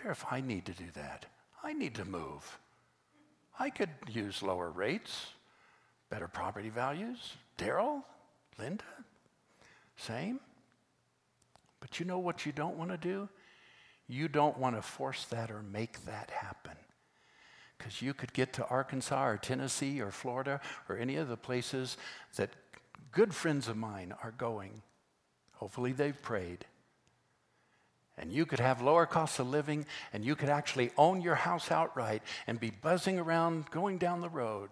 Wonder 0.00 0.12
if 0.12 0.24
I 0.32 0.40
need 0.40 0.64
to 0.64 0.72
do 0.72 0.86
that. 0.94 1.26
I 1.62 1.74
need 1.74 1.94
to 1.96 2.06
move. 2.06 2.58
I 3.58 3.68
could 3.68 3.90
use 4.08 4.42
lower 4.42 4.70
rates, 4.70 5.26
better 6.08 6.26
property 6.26 6.70
values. 6.70 7.34
Daryl, 7.58 8.02
Linda, 8.58 8.84
same. 9.98 10.40
But 11.80 12.00
you 12.00 12.06
know 12.06 12.18
what 12.18 12.46
you 12.46 12.52
don't 12.52 12.78
want 12.78 12.90
to 12.92 12.96
do? 12.96 13.28
You 14.08 14.28
don't 14.28 14.56
want 14.56 14.74
to 14.76 14.80
force 14.80 15.26
that 15.26 15.50
or 15.50 15.62
make 15.62 16.06
that 16.06 16.30
happen. 16.30 16.78
Because 17.76 18.00
you 18.00 18.14
could 18.14 18.32
get 18.32 18.54
to 18.54 18.66
Arkansas 18.68 19.22
or 19.22 19.36
Tennessee 19.36 20.00
or 20.00 20.10
Florida 20.10 20.62
or 20.88 20.96
any 20.96 21.16
of 21.16 21.28
the 21.28 21.36
places 21.36 21.98
that 22.36 22.48
good 23.12 23.34
friends 23.34 23.68
of 23.68 23.76
mine 23.76 24.14
are 24.22 24.32
going. 24.32 24.80
Hopefully, 25.56 25.92
they've 25.92 26.22
prayed. 26.22 26.64
And 28.20 28.30
you 28.30 28.44
could 28.44 28.60
have 28.60 28.82
lower 28.82 29.06
costs 29.06 29.38
of 29.38 29.48
living, 29.48 29.86
and 30.12 30.22
you 30.22 30.36
could 30.36 30.50
actually 30.50 30.90
own 30.98 31.22
your 31.22 31.36
house 31.36 31.70
outright 31.70 32.22
and 32.46 32.60
be 32.60 32.70
buzzing 32.70 33.18
around 33.18 33.70
going 33.70 33.96
down 33.96 34.20
the 34.20 34.28
road, 34.28 34.68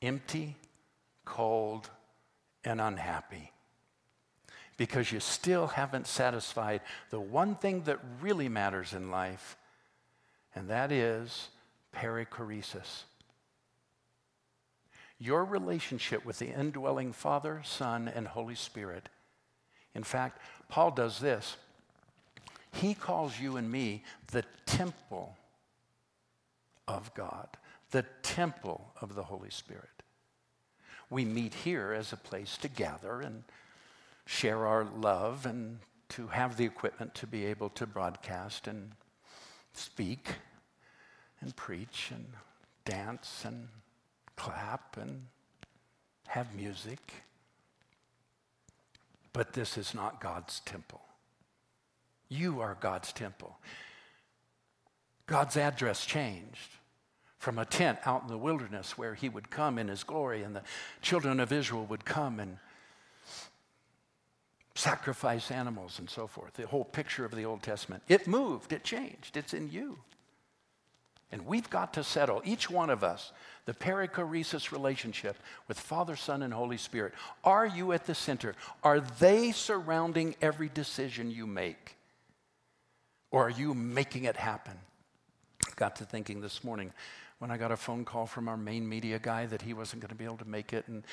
empty, 0.00 0.54
cold, 1.24 1.90
and 2.64 2.80
unhappy. 2.80 3.50
Because 4.76 5.10
you 5.10 5.18
still 5.18 5.66
haven't 5.66 6.06
satisfied 6.06 6.80
the 7.10 7.18
one 7.18 7.56
thing 7.56 7.82
that 7.82 7.98
really 8.20 8.48
matters 8.48 8.92
in 8.92 9.10
life, 9.10 9.56
and 10.54 10.68
that 10.68 10.92
is 10.92 11.48
perichoresis. 11.92 13.02
Your 15.18 15.44
relationship 15.44 16.24
with 16.24 16.38
the 16.38 16.56
indwelling 16.56 17.12
Father, 17.12 17.62
Son, 17.64 18.06
and 18.06 18.28
Holy 18.28 18.54
Spirit. 18.54 19.08
In 19.92 20.04
fact, 20.04 20.40
Paul 20.68 20.92
does 20.92 21.18
this. 21.18 21.56
He 22.80 22.94
calls 22.94 23.40
you 23.40 23.56
and 23.56 23.70
me 23.70 24.04
the 24.28 24.44
temple 24.66 25.36
of 26.86 27.12
God, 27.14 27.48
the 27.90 28.04
temple 28.22 28.92
of 29.00 29.14
the 29.14 29.24
Holy 29.24 29.50
Spirit. 29.50 29.88
We 31.08 31.24
meet 31.24 31.54
here 31.54 31.92
as 31.92 32.12
a 32.12 32.16
place 32.16 32.58
to 32.58 32.68
gather 32.68 33.20
and 33.20 33.44
share 34.26 34.66
our 34.66 34.84
love 34.84 35.46
and 35.46 35.78
to 36.10 36.26
have 36.28 36.56
the 36.56 36.64
equipment 36.64 37.14
to 37.14 37.26
be 37.26 37.46
able 37.46 37.70
to 37.70 37.86
broadcast 37.86 38.66
and 38.66 38.92
speak 39.72 40.28
and 41.40 41.56
preach 41.56 42.10
and 42.10 42.26
dance 42.84 43.44
and 43.44 43.68
clap 44.36 44.96
and 44.96 45.26
have 46.28 46.54
music. 46.54 47.12
But 49.32 49.52
this 49.52 49.78
is 49.78 49.94
not 49.94 50.20
God's 50.20 50.60
temple. 50.60 51.00
You 52.28 52.60
are 52.60 52.76
God's 52.80 53.12
temple. 53.12 53.58
God's 55.26 55.56
address 55.56 56.06
changed 56.06 56.70
from 57.38 57.58
a 57.58 57.64
tent 57.64 57.98
out 58.04 58.22
in 58.22 58.28
the 58.28 58.38
wilderness 58.38 58.96
where 58.96 59.14
he 59.14 59.28
would 59.28 59.50
come 59.50 59.78
in 59.78 59.88
his 59.88 60.04
glory 60.04 60.42
and 60.42 60.54
the 60.56 60.62
children 61.02 61.40
of 61.40 61.52
Israel 61.52 61.84
would 61.86 62.04
come 62.04 62.40
and 62.40 62.58
sacrifice 64.74 65.50
animals 65.50 65.98
and 65.98 66.08
so 66.08 66.26
forth. 66.26 66.54
The 66.54 66.66
whole 66.66 66.84
picture 66.84 67.24
of 67.24 67.34
the 67.34 67.44
Old 67.44 67.62
Testament. 67.62 68.02
It 68.08 68.26
moved, 68.26 68.72
it 68.72 68.84
changed, 68.84 69.36
it's 69.36 69.54
in 69.54 69.70
you. 69.70 69.98
And 71.32 71.44
we've 71.44 71.68
got 71.68 71.94
to 71.94 72.04
settle, 72.04 72.40
each 72.44 72.70
one 72.70 72.88
of 72.88 73.02
us, 73.02 73.32
the 73.64 73.74
perichoresis 73.74 74.70
relationship 74.70 75.36
with 75.66 75.78
Father, 75.78 76.14
Son, 76.14 76.42
and 76.42 76.54
Holy 76.54 76.76
Spirit. 76.76 77.14
Are 77.42 77.66
you 77.66 77.92
at 77.92 78.06
the 78.06 78.14
center? 78.14 78.54
Are 78.84 79.00
they 79.00 79.50
surrounding 79.50 80.36
every 80.40 80.68
decision 80.68 81.30
you 81.30 81.46
make? 81.46 81.95
Or 83.30 83.46
are 83.46 83.50
you 83.50 83.74
making 83.74 84.24
it 84.24 84.36
happen? 84.36 84.78
Got 85.76 85.96
to 85.96 86.04
thinking 86.04 86.40
this 86.40 86.64
morning 86.64 86.92
when 87.38 87.50
I 87.50 87.58
got 87.58 87.70
a 87.70 87.76
phone 87.76 88.04
call 88.04 88.26
from 88.26 88.48
our 88.48 88.56
main 88.56 88.88
media 88.88 89.18
guy 89.18 89.46
that 89.46 89.62
he 89.62 89.74
wasn't 89.74 90.00
going 90.00 90.08
to 90.08 90.14
be 90.14 90.24
able 90.24 90.38
to 90.38 90.48
make 90.48 90.72
it, 90.72 90.88
and 90.88 91.04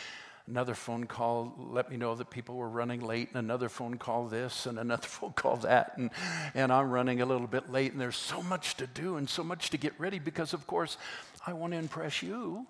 another 0.47 0.73
phone 0.73 1.05
call 1.05 1.53
let 1.57 1.89
me 1.89 1.97
know 1.97 2.15
that 2.15 2.29
people 2.29 2.55
were 2.55 2.69
running 2.69 3.01
late, 3.01 3.29
and 3.29 3.37
another 3.37 3.67
phone 3.67 3.97
call 3.97 4.27
this, 4.27 4.65
and 4.65 4.79
another 4.79 5.07
phone 5.07 5.33
call 5.33 5.57
that, 5.57 5.97
and, 5.97 6.11
and 6.53 6.71
I'm 6.71 6.89
running 6.89 7.21
a 7.21 7.25
little 7.25 7.47
bit 7.47 7.69
late, 7.69 7.91
and 7.91 7.99
there's 7.99 8.15
so 8.15 8.41
much 8.41 8.75
to 8.77 8.87
do 8.87 9.17
and 9.17 9.29
so 9.29 9.43
much 9.43 9.69
to 9.71 9.77
get 9.77 9.93
ready 9.97 10.19
because, 10.19 10.53
of 10.53 10.65
course, 10.65 10.97
I 11.45 11.53
want 11.53 11.73
to 11.73 11.79
impress 11.79 12.23
you. 12.23 12.65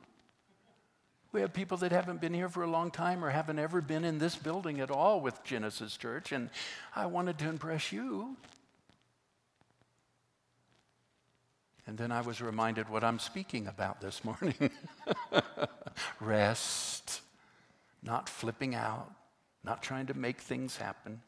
We 1.32 1.42
have 1.42 1.54
people 1.54 1.78
that 1.78 1.92
haven't 1.92 2.22
been 2.22 2.34
here 2.34 2.50
for 2.50 2.62
a 2.62 2.70
long 2.70 2.92
time 2.92 3.24
or 3.24 3.30
haven't 3.32 3.58
ever 3.58 3.82
been 3.82 4.04
in 4.04 4.20
this 4.20 4.36
building 4.36 4.80
at 4.80 4.92
all 4.92 5.20
with 5.20 5.44
Genesis 5.44 5.98
Church, 5.98 6.32
and 6.32 6.50
I 6.96 7.08
wanted 7.08 7.38
to 7.40 7.50
impress 7.50 7.92
you. 7.92 8.36
And 11.86 11.98
then 11.98 12.12
I 12.12 12.22
was 12.22 12.42
reminded 12.42 12.90
what 12.90 13.04
I'm 13.04 13.20
speaking 13.20 13.68
about 13.68 14.00
this 14.00 14.24
morning 14.24 14.72
rest, 16.22 17.22
not 18.02 18.30
flipping 18.30 18.74
out, 18.74 19.12
not 19.64 19.84
trying 19.84 20.08
to 20.08 20.14
make 20.14 20.40
things 20.40 20.78
happen. 20.78 21.22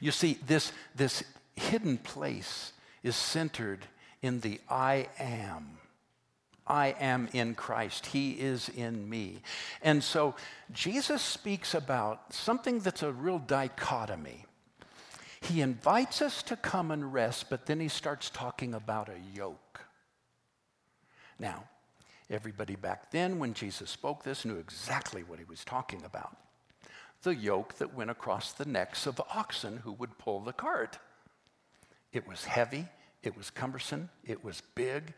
You 0.00 0.10
see, 0.10 0.38
this, 0.46 0.72
this 0.94 1.22
hidden 1.56 1.98
place 1.98 2.72
is 3.02 3.16
centered 3.16 3.86
in 4.22 4.40
the 4.40 4.60
I 4.68 5.08
am. 5.18 5.78
I 6.66 6.94
am 7.00 7.28
in 7.32 7.54
Christ. 7.54 8.06
He 8.06 8.32
is 8.32 8.68
in 8.68 9.08
me. 9.08 9.42
And 9.82 10.04
so 10.04 10.36
Jesus 10.72 11.20
speaks 11.20 11.74
about 11.74 12.32
something 12.32 12.78
that's 12.80 13.02
a 13.02 13.12
real 13.12 13.38
dichotomy. 13.38 14.46
He 15.40 15.60
invites 15.60 16.20
us 16.22 16.42
to 16.44 16.56
come 16.56 16.90
and 16.90 17.12
rest, 17.12 17.50
but 17.50 17.66
then 17.66 17.80
he 17.80 17.88
starts 17.88 18.30
talking 18.30 18.74
about 18.74 19.08
a 19.08 19.36
yoke. 19.36 19.80
Now, 21.38 21.64
everybody 22.28 22.76
back 22.76 23.10
then, 23.10 23.38
when 23.38 23.54
Jesus 23.54 23.90
spoke 23.90 24.22
this, 24.22 24.44
knew 24.44 24.58
exactly 24.58 25.22
what 25.22 25.38
he 25.38 25.44
was 25.44 25.64
talking 25.64 26.04
about 26.04 26.36
the 27.22 27.34
yoke 27.34 27.74
that 27.74 27.94
went 27.94 28.10
across 28.10 28.52
the 28.52 28.64
necks 28.64 29.06
of 29.06 29.20
oxen 29.34 29.78
who 29.84 29.92
would 29.92 30.18
pull 30.18 30.40
the 30.40 30.52
cart. 30.52 30.98
It 32.12 32.26
was 32.26 32.44
heavy, 32.44 32.86
it 33.22 33.36
was 33.36 33.50
cumbersome, 33.50 34.08
it 34.24 34.42
was 34.42 34.62
big, 34.74 35.12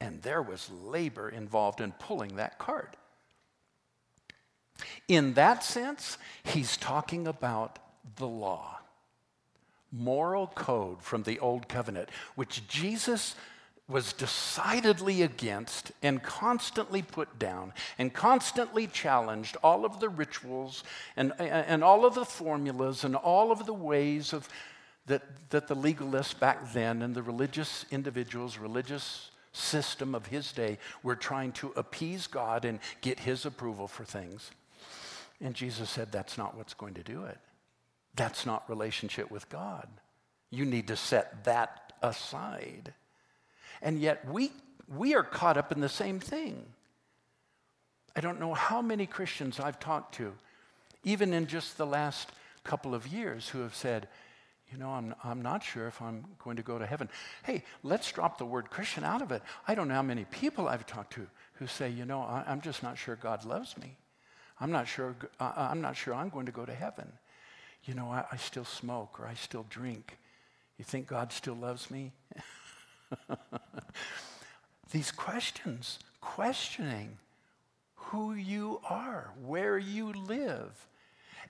and 0.00 0.22
there 0.22 0.42
was 0.42 0.70
labor 0.70 1.28
involved 1.28 1.80
in 1.80 1.92
pulling 1.92 2.36
that 2.36 2.58
cart. 2.58 2.96
In 5.08 5.34
that 5.34 5.62
sense, 5.62 6.18
he's 6.42 6.76
talking 6.76 7.26
about 7.26 7.78
the 8.16 8.26
law, 8.26 8.80
moral 9.92 10.46
code 10.48 11.02
from 11.02 11.22
the 11.22 11.38
Old 11.38 11.68
Covenant, 11.68 12.08
which 12.34 12.66
Jesus 12.66 13.36
was 13.88 14.12
decidedly 14.12 15.22
against 15.22 15.92
and 16.02 16.22
constantly 16.22 17.02
put 17.02 17.38
down 17.38 17.72
and 17.98 18.12
constantly 18.12 18.86
challenged 18.86 19.56
all 19.62 19.84
of 19.84 20.00
the 20.00 20.08
rituals 20.08 20.82
and, 21.16 21.32
and 21.38 21.84
all 21.84 22.06
of 22.06 22.14
the 22.14 22.24
formulas 22.24 23.04
and 23.04 23.14
all 23.14 23.52
of 23.52 23.66
the 23.66 23.74
ways 23.74 24.32
of 24.32 24.48
that, 25.06 25.22
that 25.50 25.68
the 25.68 25.76
legalists 25.76 26.38
back 26.38 26.72
then 26.72 27.02
and 27.02 27.14
the 27.14 27.22
religious 27.22 27.84
individuals, 27.90 28.56
religious 28.56 29.30
system 29.52 30.14
of 30.14 30.26
his 30.26 30.52
day 30.52 30.78
were 31.02 31.16
trying 31.16 31.52
to 31.52 31.72
appease 31.76 32.26
God 32.26 32.64
and 32.64 32.78
get 33.00 33.20
his 33.20 33.44
approval 33.44 33.88
for 33.88 34.04
things. 34.04 34.50
And 35.40 35.54
Jesus 35.54 35.90
said, 35.90 36.12
That's 36.12 36.38
not 36.38 36.56
what's 36.56 36.74
going 36.74 36.94
to 36.94 37.02
do 37.02 37.24
it. 37.24 37.38
That's 38.14 38.44
not 38.44 38.68
relationship 38.68 39.30
with 39.30 39.48
God. 39.48 39.88
You 40.50 40.64
need 40.64 40.88
to 40.88 40.96
set 40.96 41.44
that 41.44 41.92
aside. 42.02 42.92
And 43.80 43.98
yet 43.98 44.28
we, 44.28 44.52
we 44.94 45.14
are 45.14 45.22
caught 45.22 45.56
up 45.56 45.72
in 45.72 45.80
the 45.80 45.88
same 45.88 46.20
thing. 46.20 46.64
I 48.14 48.20
don't 48.20 48.40
know 48.40 48.52
how 48.52 48.82
many 48.82 49.06
Christians 49.06 49.58
I've 49.58 49.80
talked 49.80 50.16
to, 50.16 50.34
even 51.04 51.32
in 51.32 51.46
just 51.46 51.78
the 51.78 51.86
last 51.86 52.30
couple 52.64 52.94
of 52.94 53.06
years, 53.06 53.48
who 53.48 53.60
have 53.60 53.74
said, 53.74 54.08
you 54.70 54.78
know, 54.78 54.90
I'm, 54.90 55.14
I'm 55.22 55.42
not 55.42 55.62
sure 55.62 55.86
if 55.86 56.00
I'm 56.00 56.24
going 56.42 56.56
to 56.56 56.62
go 56.62 56.78
to 56.78 56.86
heaven. 56.86 57.08
Hey, 57.42 57.64
let's 57.82 58.10
drop 58.10 58.38
the 58.38 58.46
word 58.46 58.70
Christian 58.70 59.04
out 59.04 59.22
of 59.22 59.32
it. 59.32 59.42
I 59.68 59.74
don't 59.74 59.88
know 59.88 59.94
how 59.94 60.02
many 60.02 60.24
people 60.24 60.68
I've 60.68 60.86
talked 60.86 61.14
to 61.14 61.26
who 61.54 61.66
say, 61.66 61.90
you 61.90 62.04
know, 62.04 62.20
I, 62.20 62.44
am 62.46 62.60
just 62.60 62.82
not 62.82 62.96
sure 62.96 63.16
God 63.16 63.44
loves 63.44 63.76
me. 63.76 63.96
I'm 64.60 64.70
not 64.70 64.88
sure, 64.88 65.14
I, 65.40 65.68
I'm 65.70 65.80
not 65.80 65.96
sure 65.96 66.14
I'm 66.14 66.30
going 66.30 66.46
to 66.46 66.52
go 66.52 66.64
to 66.64 66.74
heaven. 66.74 67.10
You 67.84 67.94
know, 67.94 68.10
I, 68.10 68.24
I 68.30 68.36
still 68.36 68.64
smoke 68.64 69.18
or 69.20 69.26
I 69.26 69.34
still 69.34 69.66
drink. 69.68 70.18
You 70.78 70.84
think 70.84 71.06
God 71.06 71.32
still 71.32 71.54
loves 71.54 71.90
me? 71.90 72.12
These 74.90 75.10
questions, 75.10 75.98
questioning 76.20 77.18
who 77.94 78.34
you 78.34 78.80
are, 78.88 79.32
where 79.44 79.78
you 79.78 80.12
live. 80.12 80.86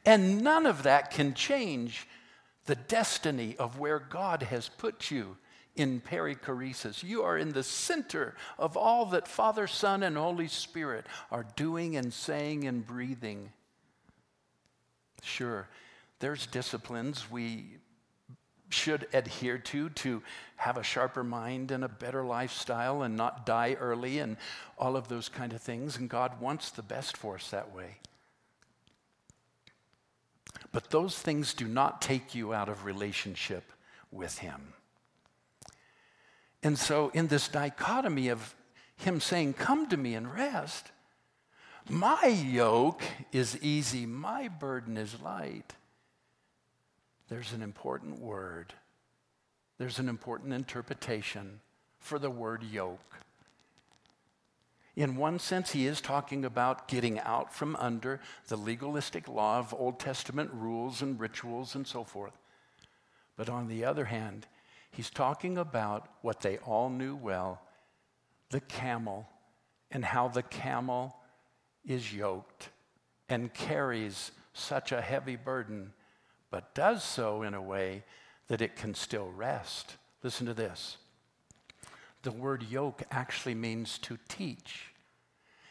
And 0.05 0.43
none 0.43 0.67
of 0.67 0.85
that 0.85 1.11
can 1.11 1.35
change 1.35 2.07
the 2.67 2.75
destiny 2.75 3.57
of 3.59 3.79
where 3.79 3.99
God 3.99 4.45
has 4.45 4.69
put 4.69 5.11
you 5.11 5.37
in 5.75 6.01
perichoresis. 6.01 7.03
You 7.03 7.23
are 7.23 7.39
in 7.39 7.53
the 7.53 7.63
center 7.63 8.35
of 8.59 8.77
all 8.77 9.07
that 9.07 9.27
Father, 9.27 9.67
Son, 9.67 10.03
and 10.03 10.17
Holy 10.17 10.49
Spirit 10.49 11.07
are 11.31 11.47
doing 11.57 11.97
and 11.97 12.13
saying 12.13 12.67
and 12.67 12.87
breathing. 12.87 13.53
Sure, 15.23 15.69
there's 16.23 16.47
disciplines 16.47 17.29
we 17.29 17.65
should 18.69 19.09
adhere 19.13 19.59
to 19.59 19.91
to 19.91 20.23
have 20.55 20.77
a 20.77 20.83
sharper 20.85 21.25
mind 21.25 21.73
and 21.73 21.83
a 21.83 21.89
better 21.89 22.23
lifestyle 22.23 23.03
and 23.03 23.17
not 23.17 23.45
die 23.45 23.77
early 23.81 24.21
and 24.21 24.37
all 24.79 24.97
of 24.97 25.09
those 25.09 25.29
kind 25.29 25.53
of 25.53 25.61
things. 25.61 25.97
And 25.97 26.09
God 26.09 26.41
wants 26.41 26.71
the 26.71 26.83
best 26.83 27.17
for 27.17 27.35
us 27.35 27.51
that 27.51 27.75
way. 27.75 27.97
But 30.71 30.91
those 30.91 31.19
things 31.19 31.55
do 31.55 31.67
not 31.67 32.01
take 32.01 32.37
you 32.37 32.55
out 32.55 32.69
of 32.69 32.85
relationship 32.85 33.73
with 34.13 34.39
Him. 34.39 34.75
And 36.63 36.79
so, 36.79 37.11
in 37.13 37.27
this 37.27 37.49
dichotomy 37.49 38.29
of 38.29 38.55
Him 38.97 39.21
saying, 39.21 39.55
Come 39.55 39.89
to 39.89 39.97
me 39.97 40.15
and 40.15 40.33
rest, 40.33 40.93
my 41.91 42.27
yoke 42.27 43.03
is 43.33 43.59
easy, 43.61 44.07
my 44.07 44.47
burden 44.47 44.97
is 44.97 45.21
light 45.21 45.75
there's 47.29 47.53
an 47.53 47.63
important 47.63 48.21
word, 48.21 48.75
there's 49.79 49.99
an 49.99 50.09
important 50.09 50.53
interpretation 50.53 51.61
for 51.99 52.19
the 52.19 52.31
word 52.31 52.63
yoke. 52.63 53.17
In 54.95 55.17
one 55.17 55.39
sense, 55.39 55.73
he 55.73 55.87
is 55.87 56.03
talking 56.03 56.45
about 56.45 56.87
getting 56.87 57.19
out 57.21 57.55
from 57.55 57.77
under 57.77 58.21
the 58.49 58.57
legalistic 58.57 59.27
law 59.27 59.59
of 59.59 59.73
Old 59.73 59.99
Testament 59.99 60.51
rules 60.53 61.01
and 61.01 61.19
rituals 61.19 61.75
and 61.75 61.87
so 61.87 62.05
forth. 62.05 62.37
But 63.37 63.49
on 63.49 63.69
the 63.69 63.85
other 63.87 64.05
hand, 64.05 64.47
he's 64.91 65.09
talking 65.09 65.57
about 65.57 66.09
what 66.21 66.41
they 66.41 66.59
all 66.59 66.91
knew 66.91 67.17
well 67.17 67.63
the 68.51 68.61
camel 68.61 69.27
and 69.91 70.05
how 70.05 70.29
the 70.29 70.43
camel 70.43 71.17
is 71.87 72.13
yoked 72.13 72.69
and 73.31 73.55
carries 73.55 74.33
such 74.53 74.93
a 74.93 75.01
heavy 75.01 75.37
burden 75.37 75.95
but 76.53 76.75
does 76.75 77.03
so 77.03 77.43
in 77.43 77.55
a 77.55 77.63
way 77.63 78.05
that 78.47 78.61
it 78.61 78.77
can 78.77 78.95
still 78.95 79.33
rest. 79.35 79.97
Listen 80.23 80.47
to 80.47 80.55
this. 80.55 80.99
The 82.23 82.31
word 82.31 82.63
yoke 82.71 83.03
actually 83.11 83.55
means 83.55 83.99
to 84.01 84.19
teach. 84.29 84.93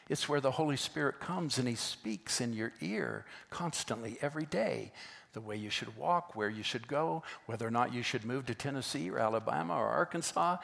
It's 0.10 0.28
where 0.28 0.42
the 0.42 0.52
Holy 0.52 0.76
Spirit 0.76 1.22
comes 1.22 1.58
and 1.58 1.68
He 1.68 1.76
speaks 1.76 2.42
in 2.42 2.52
your 2.52 2.74
ear 2.82 3.26
constantly, 3.52 4.18
every 4.22 4.46
day. 4.46 4.92
The 5.34 5.40
way 5.40 5.56
you 5.56 5.70
should 5.70 5.96
walk, 5.96 6.36
where 6.36 6.50
you 6.50 6.64
should 6.64 6.88
go, 6.88 7.24
whether 7.46 7.66
or 7.66 7.72
not 7.72 7.94
you 7.94 8.04
should 8.04 8.26
move 8.26 8.48
to 8.48 8.56
Tennessee 8.56 9.10
or 9.10 9.20
Alabama 9.20 9.76
or 9.76 9.88
Arkansas, 9.88 10.58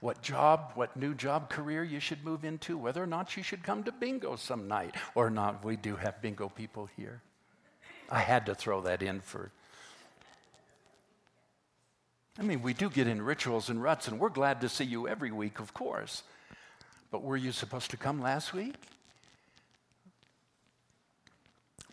what 0.00 0.22
job, 0.22 0.72
what 0.74 0.96
new 0.96 1.14
job 1.14 1.48
career 1.48 1.82
you 1.82 1.98
should 1.98 2.24
move 2.24 2.44
into, 2.44 2.76
whether 2.76 3.02
or 3.02 3.06
not 3.06 3.36
you 3.36 3.42
should 3.42 3.64
come 3.64 3.82
to 3.84 3.90
bingo 3.90 4.36
some 4.36 4.68
night 4.68 4.94
or 5.16 5.30
not. 5.30 5.64
We 5.64 5.76
do 5.76 5.96
have 5.96 6.22
bingo 6.22 6.50
people 6.50 6.88
here. 6.96 7.22
I 8.10 8.20
had 8.20 8.46
to 8.46 8.54
throw 8.54 8.82
that 8.82 9.02
in 9.02 9.20
for 9.22 9.50
I 12.38 12.42
mean, 12.42 12.62
we 12.62 12.72
do 12.72 12.88
get 12.88 13.06
in 13.06 13.20
rituals 13.20 13.68
and 13.68 13.82
ruts, 13.82 14.08
and 14.08 14.18
we're 14.18 14.30
glad 14.30 14.60
to 14.62 14.68
see 14.68 14.84
you 14.84 15.06
every 15.06 15.30
week, 15.30 15.60
of 15.60 15.74
course. 15.74 16.22
But 17.10 17.22
were 17.22 17.36
you 17.36 17.52
supposed 17.52 17.90
to 17.90 17.96
come 17.98 18.22
last 18.22 18.54
week? 18.54 18.74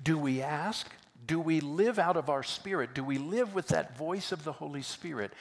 Do 0.02 0.18
we 0.18 0.42
ask? 0.42 0.90
Do 1.28 1.42
we 1.42 1.60
live 1.60 2.00
out 2.00 2.16
of 2.16 2.30
our 2.30 2.44
spirit? 2.44 2.94
Do 2.94 3.04
we 3.04 3.18
live 3.18 3.54
with 3.54 3.68
that 3.68 3.98
voice 3.98 4.32
of 4.32 4.46
the 4.46 4.54
Holy 4.54 4.82
Spirit 4.82 5.32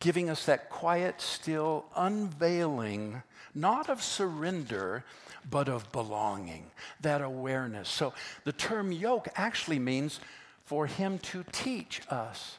giving 0.00 0.30
us 0.30 0.46
that 0.46 0.70
quiet, 0.70 1.20
still 1.20 1.84
unveiling, 1.94 3.22
not 3.54 3.90
of 3.90 4.02
surrender, 4.02 5.04
but 5.50 5.68
of 5.68 5.92
belonging, 5.92 6.70
that 7.02 7.20
awareness? 7.20 7.90
So 7.90 8.14
the 8.44 8.52
term 8.52 8.92
yoke 8.92 9.28
actually 9.36 9.78
means 9.78 10.20
for 10.64 10.86
Him 10.86 11.18
to 11.18 11.44
teach 11.52 12.00
us 12.08 12.56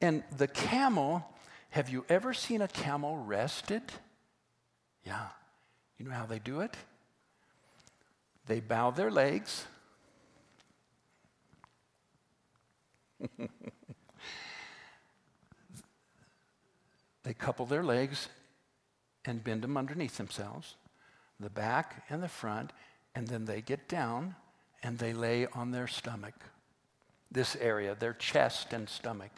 and 0.00 0.22
the 0.36 0.48
camel, 0.48 1.24
have 1.70 1.88
you 1.90 2.04
ever 2.08 2.32
seen 2.34 2.62
a 2.62 2.68
camel 2.68 3.16
rested? 3.18 3.82
Yeah. 5.04 5.26
You 5.98 6.06
know 6.06 6.14
how 6.14 6.26
they 6.26 6.38
do 6.38 6.60
it? 6.60 6.76
They 8.46 8.60
bow 8.60 8.90
their 8.90 9.10
legs. 9.10 9.66
they 17.22 17.34
couple 17.34 17.66
their 17.66 17.82
legs 17.82 18.28
and 19.24 19.44
bend 19.44 19.62
them 19.62 19.76
underneath 19.76 20.16
themselves, 20.16 20.76
the 21.38 21.50
back 21.50 22.04
and 22.08 22.22
the 22.22 22.28
front, 22.28 22.72
and 23.14 23.28
then 23.28 23.44
they 23.44 23.60
get 23.60 23.86
down 23.88 24.34
and 24.82 24.98
they 24.98 25.12
lay 25.12 25.46
on 25.48 25.70
their 25.70 25.86
stomach, 25.86 26.34
this 27.30 27.54
area, 27.56 27.94
their 27.94 28.14
chest 28.14 28.72
and 28.72 28.88
stomach. 28.88 29.30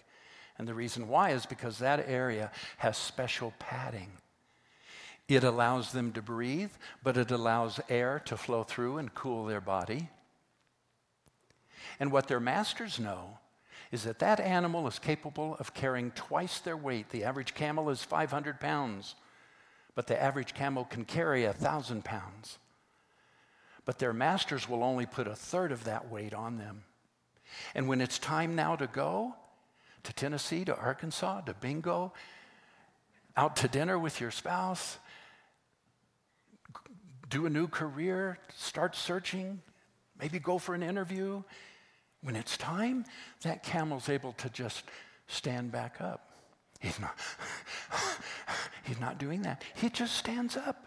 And 0.59 0.69
the 0.69 0.75
reason 0.75 1.09
why 1.09 1.31
is 1.31 1.47
because 1.47 1.79
that 1.79 2.05
area 2.09 2.51
has 2.79 2.97
special 2.97 3.53
padding. 3.59 4.13
It 5.29 5.45
allows 5.45 5.93
them 5.93 6.13
to 6.13 6.23
breathe, 6.23 6.73
but 7.03 7.17
it 7.17 7.31
allows 7.31 7.81
air 7.89 8.21
to 8.27 8.37
flow 8.37 8.65
through 8.65 8.99
and 8.99 9.15
cool 9.15 9.47
their 9.47 9.61
body. 9.61 10.09
And 11.99 12.13
what 12.13 12.29
their 12.29 12.41
masters 12.41 12.99
know 12.99 13.39
is 13.91 14.05
that 14.05 14.19
that 14.19 14.41
animal 14.41 14.87
is 14.87 14.99
capable 14.99 15.57
of 15.59 15.75
carrying 15.75 16.11
twice 16.13 16.59
their 16.59 16.77
weight. 16.77 17.11
The 17.11 17.25
average 17.25 17.55
camel 17.55 17.91
is 17.91 18.03
500 18.03 18.59
pounds, 18.59 19.15
but 19.95 20.07
the 20.07 20.21
average 20.21 20.55
camel 20.55 20.85
can 20.85 21.05
carry 21.05 21.45
a 21.45 21.49
1,000 21.49 22.05
pounds. 22.05 22.59
But 23.85 23.99
their 23.99 24.13
masters 24.13 24.69
will 24.69 24.83
only 24.83 25.07
put 25.07 25.27
a 25.27 25.35
third 25.35 25.73
of 25.73 25.85
that 25.85 26.11
weight 26.11 26.35
on 26.35 26.57
them. 26.57 26.85
And 27.75 27.89
when 27.89 28.01
it's 28.01 28.19
time 28.19 28.55
now 28.55 28.77
to 28.77 28.87
go 28.87 29.35
to 30.05 30.13
Tennessee, 30.13 30.65
to 30.65 30.77
Arkansas, 30.77 31.43
to 31.43 31.55
bingo, 31.55 32.13
out 33.37 33.57
to 33.57 33.69
dinner 33.69 33.99
with 33.99 34.21
your 34.21 34.31
spouse, 34.31 34.99
do 37.29 37.47
a 37.47 37.51
new 37.51 37.67
career, 37.67 38.39
start 38.55 38.95
searching, 38.95 39.61
maybe 40.21 40.39
go 40.39 40.59
for 40.59 40.75
an 40.75 40.83
interview. 40.83 41.43
When 42.23 42.37
it's 42.37 42.57
time, 42.57 43.05
that 43.43 43.63
camel's 43.63 44.09
able 44.09 44.33
to 44.35 44.51
just 44.51 44.85
stand 45.29 45.73
back 45.73 46.01
up. 46.01 46.37
He's 46.79 47.01
not, 47.01 47.17
he's 48.85 49.01
not 49.01 49.19
doing 49.19 49.43
that. 49.43 49.63
He 49.75 49.89
just 49.89 50.15
stands 50.17 50.57
up 50.57 50.87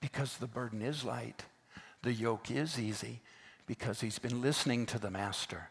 because 0.00 0.36
the 0.36 0.46
burden 0.46 0.82
is 0.82 1.02
light, 1.02 1.44
the 2.02 2.12
yoke 2.12 2.50
is 2.50 2.78
easy 2.78 3.22
because 3.66 4.00
he's 4.02 4.18
been 4.18 4.42
listening 4.42 4.84
to 4.86 4.98
the 4.98 5.10
master. 5.10 5.70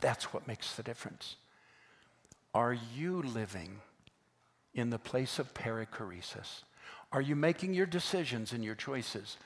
That's 0.00 0.32
what 0.32 0.48
makes 0.48 0.74
the 0.74 0.82
difference. 0.82 1.36
Are 2.54 2.76
you 2.96 3.22
living 3.22 3.80
in 4.74 4.90
the 4.90 4.98
place 4.98 5.38
of 5.38 5.54
perichoresis? 5.54 6.62
Are 7.12 7.20
you 7.20 7.36
making 7.36 7.74
your 7.74 7.86
decisions 7.86 8.52
and 8.52 8.64
your 8.64 8.74
choices 8.74 9.36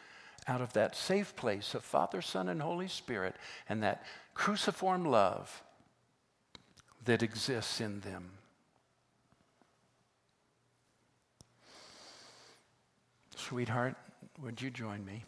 out 0.46 0.61
of 0.61 0.72
that 0.74 0.94
safe 0.94 1.34
place 1.36 1.74
of 1.74 1.82
Father, 1.82 2.20
Son, 2.20 2.48
and 2.48 2.61
Holy 2.61 2.88
Spirit 2.88 3.34
and 3.68 3.82
that 3.82 4.05
cruciform 4.34 5.05
love 5.05 5.62
that 7.05 7.22
exists 7.22 7.80
in 7.80 8.00
them? 8.00 8.30
Sweetheart, 13.36 13.96
would 14.42 14.62
you 14.62 14.70
join 14.70 15.05
me? 15.05 15.24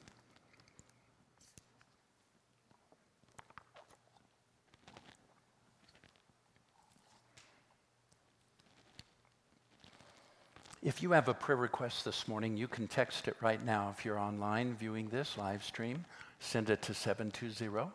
If 10.86 11.02
you 11.02 11.10
have 11.10 11.26
a 11.26 11.34
prayer 11.34 11.56
request 11.56 12.04
this 12.04 12.28
morning, 12.28 12.56
you 12.56 12.68
can 12.68 12.86
text 12.86 13.26
it 13.26 13.34
right 13.40 13.60
now. 13.64 13.92
If 13.98 14.04
you're 14.04 14.20
online 14.20 14.76
viewing 14.76 15.08
this 15.08 15.36
live 15.36 15.64
stream, 15.64 16.04
send 16.38 16.70
it 16.70 16.80
to 16.82 16.94
720 16.94 17.90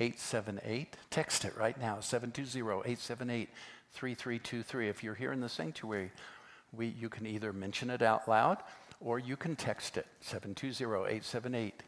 878. 0.00 0.96
Text 1.10 1.44
it 1.44 1.56
right 1.56 1.80
now 1.80 2.00
720 2.00 2.90
878 2.90 3.48
3323. 3.92 4.88
If 4.88 5.04
you're 5.04 5.14
here 5.14 5.30
in 5.30 5.40
the 5.40 5.48
sanctuary, 5.48 6.10
we, 6.76 6.88
you 6.88 7.08
can 7.08 7.24
either 7.24 7.52
mention 7.52 7.88
it 7.88 8.02
out 8.02 8.26
loud 8.26 8.58
or 8.98 9.20
you 9.20 9.36
can 9.36 9.54
text 9.54 9.96
it 9.96 10.08
720 10.20 11.04
878 11.04 11.84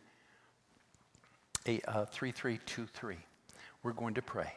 3323. 1.65 3.15
Uh, 3.15 3.19
We're 3.83 3.91
going 3.91 4.15
to 4.15 4.23
pray. 4.23 4.53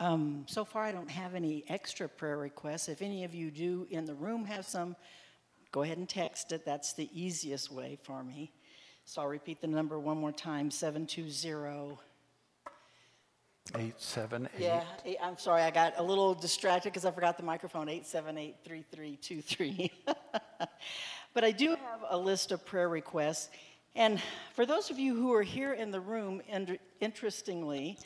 Um, 0.00 0.46
so 0.48 0.64
far, 0.64 0.84
I 0.84 0.92
don't 0.92 1.10
have 1.10 1.34
any 1.34 1.62
extra 1.68 2.08
prayer 2.08 2.38
requests. 2.38 2.88
If 2.88 3.02
any 3.02 3.24
of 3.24 3.34
you 3.34 3.50
do 3.50 3.86
in 3.90 4.06
the 4.06 4.14
room 4.14 4.46
have 4.46 4.66
some, 4.66 4.96
go 5.72 5.82
ahead 5.82 5.98
and 5.98 6.08
text 6.08 6.52
it. 6.52 6.64
That's 6.64 6.94
the 6.94 7.10
easiest 7.12 7.70
way 7.70 7.98
for 8.02 8.24
me. 8.24 8.50
So 9.04 9.20
I'll 9.20 9.28
repeat 9.28 9.60
the 9.60 9.66
number 9.66 9.98
one 10.00 10.16
more 10.16 10.32
time 10.32 10.70
720. 10.70 11.98
878. 13.74 14.50
Yeah, 14.58 14.84
eight- 15.04 15.18
I'm 15.22 15.36
sorry, 15.36 15.62
I 15.62 15.70
got 15.70 15.94
a 15.98 16.02
little 16.02 16.32
distracted 16.32 16.88
because 16.88 17.04
I 17.04 17.10
forgot 17.10 17.36
the 17.36 17.42
microphone 17.42 17.88
878 17.88 18.56
3323. 18.64 19.92
But 21.32 21.44
I 21.44 21.52
do 21.52 21.70
have 21.70 22.00
a 22.08 22.18
list 22.18 22.50
of 22.50 22.66
prayer 22.66 22.88
requests. 22.88 23.50
And 23.94 24.20
for 24.54 24.66
those 24.66 24.90
of 24.90 24.98
you 24.98 25.14
who 25.14 25.32
are 25.32 25.44
here 25.44 25.74
in 25.74 25.92
the 25.92 26.00
room, 26.00 26.42
and 26.48 26.76
interestingly, 27.00 27.98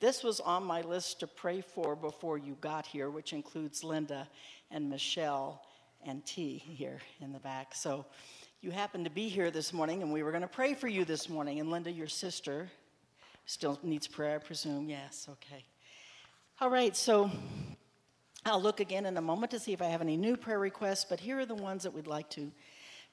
this 0.00 0.24
was 0.24 0.40
on 0.40 0.64
my 0.64 0.80
list 0.80 1.20
to 1.20 1.26
pray 1.26 1.60
for 1.60 1.94
before 1.94 2.38
you 2.38 2.56
got 2.60 2.86
here, 2.86 3.10
which 3.10 3.32
includes 3.32 3.84
Linda 3.84 4.26
and 4.70 4.88
Michelle 4.88 5.62
and 6.04 6.24
T 6.24 6.56
here 6.56 6.98
in 7.20 7.32
the 7.32 7.38
back. 7.38 7.74
So 7.74 8.06
you 8.62 8.70
happened 8.70 9.04
to 9.04 9.10
be 9.10 9.28
here 9.28 9.50
this 9.50 9.72
morning, 9.72 10.02
and 10.02 10.12
we 10.12 10.22
were 10.22 10.30
going 10.30 10.42
to 10.42 10.48
pray 10.48 10.72
for 10.72 10.88
you 10.88 11.04
this 11.04 11.28
morning. 11.28 11.60
And 11.60 11.70
Linda, 11.70 11.90
your 11.90 12.08
sister, 12.08 12.70
still 13.44 13.78
needs 13.82 14.06
prayer, 14.06 14.36
I 14.36 14.38
presume. 14.38 14.88
Yes, 14.88 15.28
okay. 15.30 15.64
All 16.60 16.70
right, 16.70 16.96
so 16.96 17.30
I'll 18.46 18.60
look 18.60 18.80
again 18.80 19.04
in 19.04 19.18
a 19.18 19.22
moment 19.22 19.50
to 19.52 19.58
see 19.58 19.72
if 19.72 19.82
I 19.82 19.86
have 19.86 20.00
any 20.00 20.16
new 20.16 20.36
prayer 20.36 20.58
requests, 20.58 21.04
but 21.04 21.20
here 21.20 21.38
are 21.38 21.46
the 21.46 21.54
ones 21.54 21.82
that 21.82 21.92
we'd 21.92 22.06
like 22.06 22.30
to 22.30 22.50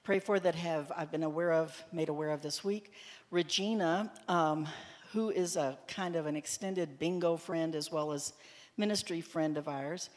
pray 0.03 0.19
for 0.19 0.39
that 0.39 0.55
have 0.55 0.89
I've 0.95 1.11
been 1.11 1.23
aware 1.23 1.51
of, 1.51 1.83
made 1.91 2.07
aware 2.07 2.31
of 2.31 2.41
this 2.41 2.63
week. 2.63 2.93
Regina, 3.29 4.09
um, 4.29 4.67
who 5.13 5.29
is 5.29 5.55
a 5.55 5.77
kind 5.87 6.15
of 6.15 6.25
an 6.25 6.35
extended 6.35 6.99
bingo 6.99 7.37
friend 7.37 7.75
as 7.75 7.91
well 7.91 8.11
as 8.11 8.33
ministry 8.77 9.21
friend 9.21 9.57
of 9.57 9.67
ours. 9.67 10.09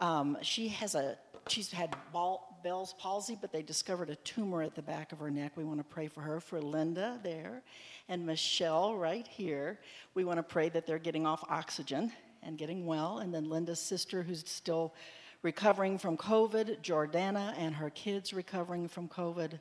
Um, 0.00 0.36
she 0.42 0.68
has 0.68 0.94
a 0.94 1.16
she's 1.48 1.70
had 1.70 1.94
ball, 2.12 2.58
Bell's 2.62 2.94
palsy, 2.94 3.38
but 3.40 3.52
they 3.52 3.62
discovered 3.62 4.10
a 4.10 4.16
tumor 4.16 4.62
at 4.62 4.74
the 4.74 4.82
back 4.82 5.12
of 5.12 5.18
her 5.18 5.30
neck. 5.30 5.52
We 5.56 5.64
want 5.64 5.78
to 5.78 5.84
pray 5.84 6.08
for 6.08 6.20
her, 6.20 6.40
for 6.40 6.60
Linda 6.60 7.20
there, 7.22 7.62
and 8.08 8.26
Michelle 8.26 8.96
right 8.96 9.26
here. 9.26 9.78
We 10.14 10.24
want 10.24 10.38
to 10.38 10.42
pray 10.42 10.68
that 10.70 10.86
they're 10.86 10.98
getting 10.98 11.26
off 11.26 11.44
oxygen 11.48 12.12
and 12.42 12.58
getting 12.58 12.86
well. 12.86 13.18
And 13.18 13.32
then 13.32 13.48
Linda's 13.48 13.80
sister, 13.80 14.22
who's 14.22 14.48
still 14.48 14.94
recovering 15.42 15.98
from 15.98 16.16
COVID, 16.16 16.82
Jordana 16.82 17.54
and 17.56 17.74
her 17.74 17.90
kids 17.90 18.32
recovering 18.32 18.88
from 18.88 19.08
COVID, 19.08 19.58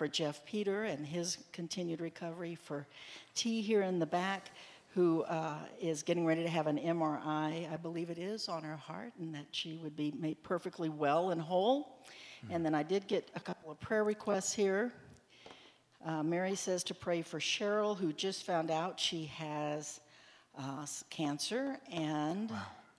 for 0.00 0.08
Jeff 0.08 0.42
Peter 0.46 0.84
and 0.84 1.06
his 1.06 1.36
continued 1.52 2.00
recovery, 2.00 2.54
for 2.54 2.86
T 3.34 3.60
here 3.60 3.82
in 3.82 3.98
the 3.98 4.06
back, 4.06 4.48
who 4.94 5.24
uh, 5.24 5.58
is 5.78 6.02
getting 6.02 6.24
ready 6.24 6.42
to 6.42 6.48
have 6.48 6.66
an 6.66 6.78
MRI, 6.78 7.70
I 7.70 7.76
believe 7.76 8.08
it 8.08 8.16
is, 8.16 8.48
on 8.48 8.62
her 8.62 8.76
heart, 8.78 9.12
and 9.20 9.34
that 9.34 9.44
she 9.50 9.78
would 9.82 9.94
be 9.94 10.10
made 10.18 10.42
perfectly 10.42 10.88
well 10.88 11.32
and 11.32 11.38
whole. 11.42 11.98
And 12.48 12.64
then 12.64 12.74
I 12.74 12.82
did 12.82 13.08
get 13.08 13.30
a 13.36 13.40
couple 13.40 13.70
of 13.70 13.78
prayer 13.78 14.02
requests 14.02 14.54
here. 14.54 14.90
Uh, 16.02 16.22
Mary 16.22 16.54
says 16.54 16.82
to 16.84 16.94
pray 16.94 17.20
for 17.20 17.38
Cheryl, 17.38 17.94
who 17.94 18.14
just 18.14 18.46
found 18.46 18.70
out 18.70 18.98
she 18.98 19.26
has 19.26 20.00
uh, 20.58 20.86
cancer. 21.10 21.76
And 21.92 22.50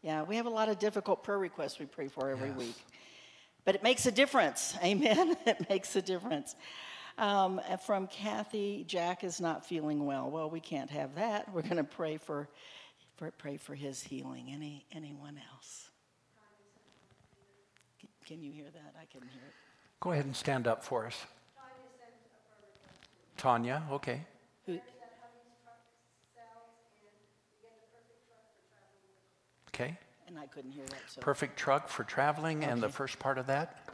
yeah, 0.04 0.22
we 0.22 0.36
have 0.36 0.45
a 0.45 0.52
lot 0.52 0.70
of 0.70 0.78
difficult 0.78 1.24
prayer 1.24 1.39
requests 1.39 1.80
we 1.80 1.88
pray 1.88 2.10
for 2.10 2.30
every 2.30 2.49
Yes. 2.49 2.58
week. 2.60 2.76
But 3.64 3.76
it 3.76 3.84
makes 3.84 4.06
a 4.06 4.12
difference. 4.12 4.76
Amen. 4.84 5.36
it 5.47 5.68
makes 5.68 5.95
a 5.95 6.02
difference. 6.02 6.56
Um, 7.22 7.61
from 7.86 8.07
Kathy, 8.07 8.84
Jack 8.88 9.24
is 9.24 9.39
not 9.39 9.63
feeling 9.63 10.07
well. 10.07 10.32
Well, 10.32 10.49
we 10.49 10.59
can't 10.59 10.89
have 10.89 11.13
that. 11.15 11.53
We're 11.53 11.61
going 11.61 11.78
to 11.78 11.84
pray 11.84 12.17
for, 12.17 12.49
for 13.17 13.30
pray 13.30 13.57
for 13.57 13.76
his 13.76 14.01
healing. 14.01 14.49
Any 14.51 14.88
anyone 14.91 15.39
else? 15.53 15.91
Can- 18.26 18.41
you 18.41 18.51
hear 18.51 18.65
that? 18.74 18.95
I 18.99 19.05
can 19.05 19.22
hear 19.22 19.41
it. 19.47 19.53
Go 19.99 20.13
ahead 20.13 20.26
and 20.26 20.36
stand 20.36 20.65
up 20.65 20.84
for 20.84 21.05
us. 21.05 21.26
Tanya, 23.38 23.84
okay. 23.91 24.26
Who, 24.65 24.80
Okay. 29.69 29.97
and 30.28 30.39
I 30.39 30.47
couldn't 30.47 30.72
hear 30.72 30.86
that. 30.86 31.01
So. 31.07 31.22
Perfect 31.22 31.57
truck 31.57 31.88
for 31.88 32.03
traveling, 32.03 32.63
and 32.63 32.82
the 32.82 32.89
first 32.89 33.19
part 33.19 33.38
of 33.38 33.47
that? 33.47 33.89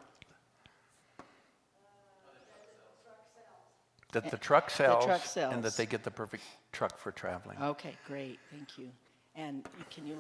That 4.14 4.32
the 4.32 4.38
truck 4.38 4.70
sells, 4.70 5.06
truck 5.06 5.52
and 5.52 5.62
that 5.64 5.76
they 5.76 5.86
get 5.86 6.04
the 6.04 6.12
perfect 6.12 6.44
truck 6.72 6.98
for 6.98 7.12
traveling. 7.12 7.58
Okay, 7.62 7.94
great. 8.08 8.40
Thank 8.52 8.78
you. 8.78 8.90
And 9.36 9.68
can 9.90 10.08
you, 10.08 10.16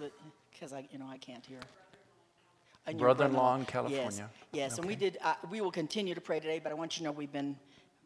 because 0.51 0.73
I, 0.73 0.87
you 0.91 0.99
know, 0.99 1.07
I 1.07 1.17
can't 1.17 1.45
hear. 1.45 1.59
And 2.85 2.99
Brother-in-law 2.99 3.55
in 3.55 3.61
Yes, 3.61 3.69
California. 3.69 4.29
Yes, 4.51 4.77
and 4.77 4.85
we 4.85 4.95
did, 4.95 5.17
uh, 5.23 5.35
we 5.49 5.61
will 5.61 5.71
continue 5.71 6.13
to 6.13 6.21
pray 6.21 6.39
today, 6.39 6.59
but 6.61 6.71
I 6.71 6.75
want 6.75 6.97
you 6.97 6.99
to 6.99 7.03
know 7.05 7.11
we've 7.11 7.31
been 7.31 7.57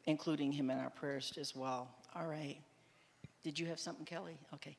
including 0.05 0.51
him 0.51 0.69
in 0.69 0.77
our 0.79 0.89
prayers 0.89 1.33
as 1.39 1.55
well. 1.55 1.89
All 2.15 2.27
right. 2.27 2.57
Did 3.43 3.59
you 3.59 3.65
have 3.67 3.79
something, 3.79 4.05
Kelly? 4.05 4.37
Okay. 4.53 4.77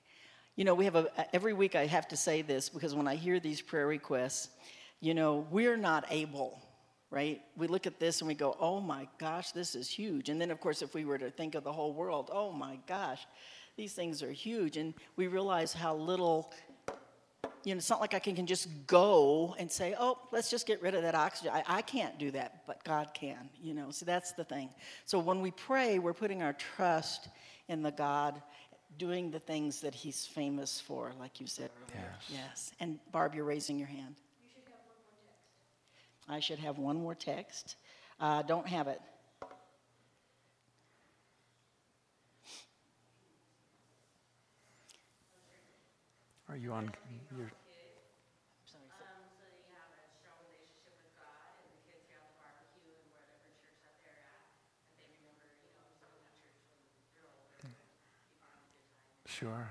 You 0.56 0.64
know, 0.64 0.74
we 0.74 0.84
have 0.84 0.96
a, 0.96 1.08
every 1.34 1.52
week 1.52 1.74
I 1.74 1.86
have 1.86 2.08
to 2.08 2.16
say 2.16 2.42
this 2.42 2.68
because 2.68 2.94
when 2.94 3.08
I 3.08 3.16
hear 3.16 3.40
these 3.40 3.60
prayer 3.60 3.86
requests, 3.86 4.50
you 5.00 5.14
know, 5.14 5.46
we're 5.50 5.76
not 5.76 6.04
able, 6.10 6.60
right? 7.12 7.42
We 7.58 7.66
look 7.66 7.86
at 7.86 8.00
this 8.00 8.22
and 8.22 8.26
we 8.26 8.34
go, 8.34 8.56
oh 8.58 8.80
my 8.80 9.06
gosh, 9.18 9.52
this 9.52 9.74
is 9.74 9.88
huge. 9.88 10.30
And 10.30 10.40
then, 10.40 10.50
of 10.50 10.60
course, 10.60 10.80
if 10.80 10.94
we 10.94 11.04
were 11.04 11.18
to 11.18 11.30
think 11.30 11.54
of 11.54 11.62
the 11.62 11.72
whole 11.72 11.92
world, 11.92 12.30
oh 12.32 12.50
my 12.50 12.78
gosh, 12.88 13.26
these 13.76 13.92
things 13.92 14.22
are 14.22 14.32
huge, 14.32 14.76
and 14.76 14.94
we 15.16 15.28
realize 15.28 15.72
how 15.72 15.94
little. 15.94 16.52
You 17.64 17.74
know, 17.74 17.78
it's 17.78 17.88
not 17.88 18.00
like 18.00 18.12
I 18.12 18.18
can, 18.18 18.34
can 18.34 18.46
just 18.46 18.68
go 18.86 19.54
and 19.56 19.70
say, 19.70 19.94
"Oh, 19.98 20.18
let's 20.32 20.50
just 20.50 20.66
get 20.66 20.82
rid 20.82 20.94
of 20.94 21.02
that 21.02 21.14
oxygen." 21.14 21.52
I, 21.54 21.62
I 21.66 21.82
can't 21.82 22.18
do 22.18 22.32
that, 22.32 22.66
but 22.66 22.82
God 22.82 23.10
can. 23.14 23.48
You 23.62 23.72
know, 23.72 23.90
so 23.90 24.04
that's 24.04 24.32
the 24.32 24.44
thing. 24.44 24.68
So 25.06 25.18
when 25.18 25.40
we 25.40 25.52
pray, 25.52 25.98
we're 25.98 26.12
putting 26.12 26.42
our 26.42 26.54
trust 26.54 27.28
in 27.68 27.82
the 27.82 27.92
God 27.92 28.42
doing 28.98 29.30
the 29.30 29.38
things 29.38 29.80
that 29.80 29.94
He's 29.94 30.26
famous 30.26 30.80
for, 30.80 31.12
like 31.18 31.40
you 31.40 31.46
said 31.46 31.70
earlier. 31.88 32.12
Yes. 32.28 32.38
Yes. 32.44 32.72
And 32.80 32.98
Barb, 33.10 33.34
you're 33.34 33.44
raising 33.44 33.78
your 33.78 33.88
hand. 33.88 34.16
I 36.28 36.40
should 36.40 36.58
have 36.58 36.78
one 36.78 36.96
more 36.96 37.14
text. 37.14 37.76
Uh, 38.20 38.42
don't 38.42 38.66
have 38.66 38.88
it. 38.88 39.00
Are 46.48 46.56
you 46.56 46.72
on? 46.72 46.92
Your, 47.36 47.50
sure. 59.26 59.70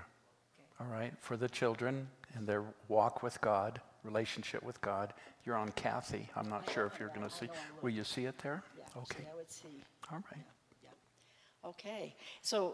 All 0.79 0.87
right. 0.87 1.13
For 1.19 1.37
the 1.37 1.47
children 1.47 2.07
and 2.35 2.47
their 2.47 2.63
walk 2.87 3.21
with 3.21 3.39
God, 3.41 3.79
relationship 4.03 4.63
with 4.63 4.79
God, 4.81 5.13
you're 5.45 5.57
on 5.57 5.71
Kathy. 5.71 6.29
I'm 6.35 6.49
not 6.49 6.69
sure 6.69 6.85
if 6.85 6.99
you're 6.99 7.09
going 7.09 7.27
to 7.27 7.35
see. 7.35 7.47
Will 7.81 7.89
you 7.89 8.03
see 8.03 8.25
it 8.25 8.37
there? 8.39 8.63
Yeah, 8.77 9.01
Okay. 9.01 9.27
I 9.31 9.35
would 9.35 9.51
see. 9.51 9.83
All 10.11 10.23
right. 10.31 10.45
Yeah. 10.83 11.69
Okay. 11.69 12.15
So 12.41 12.73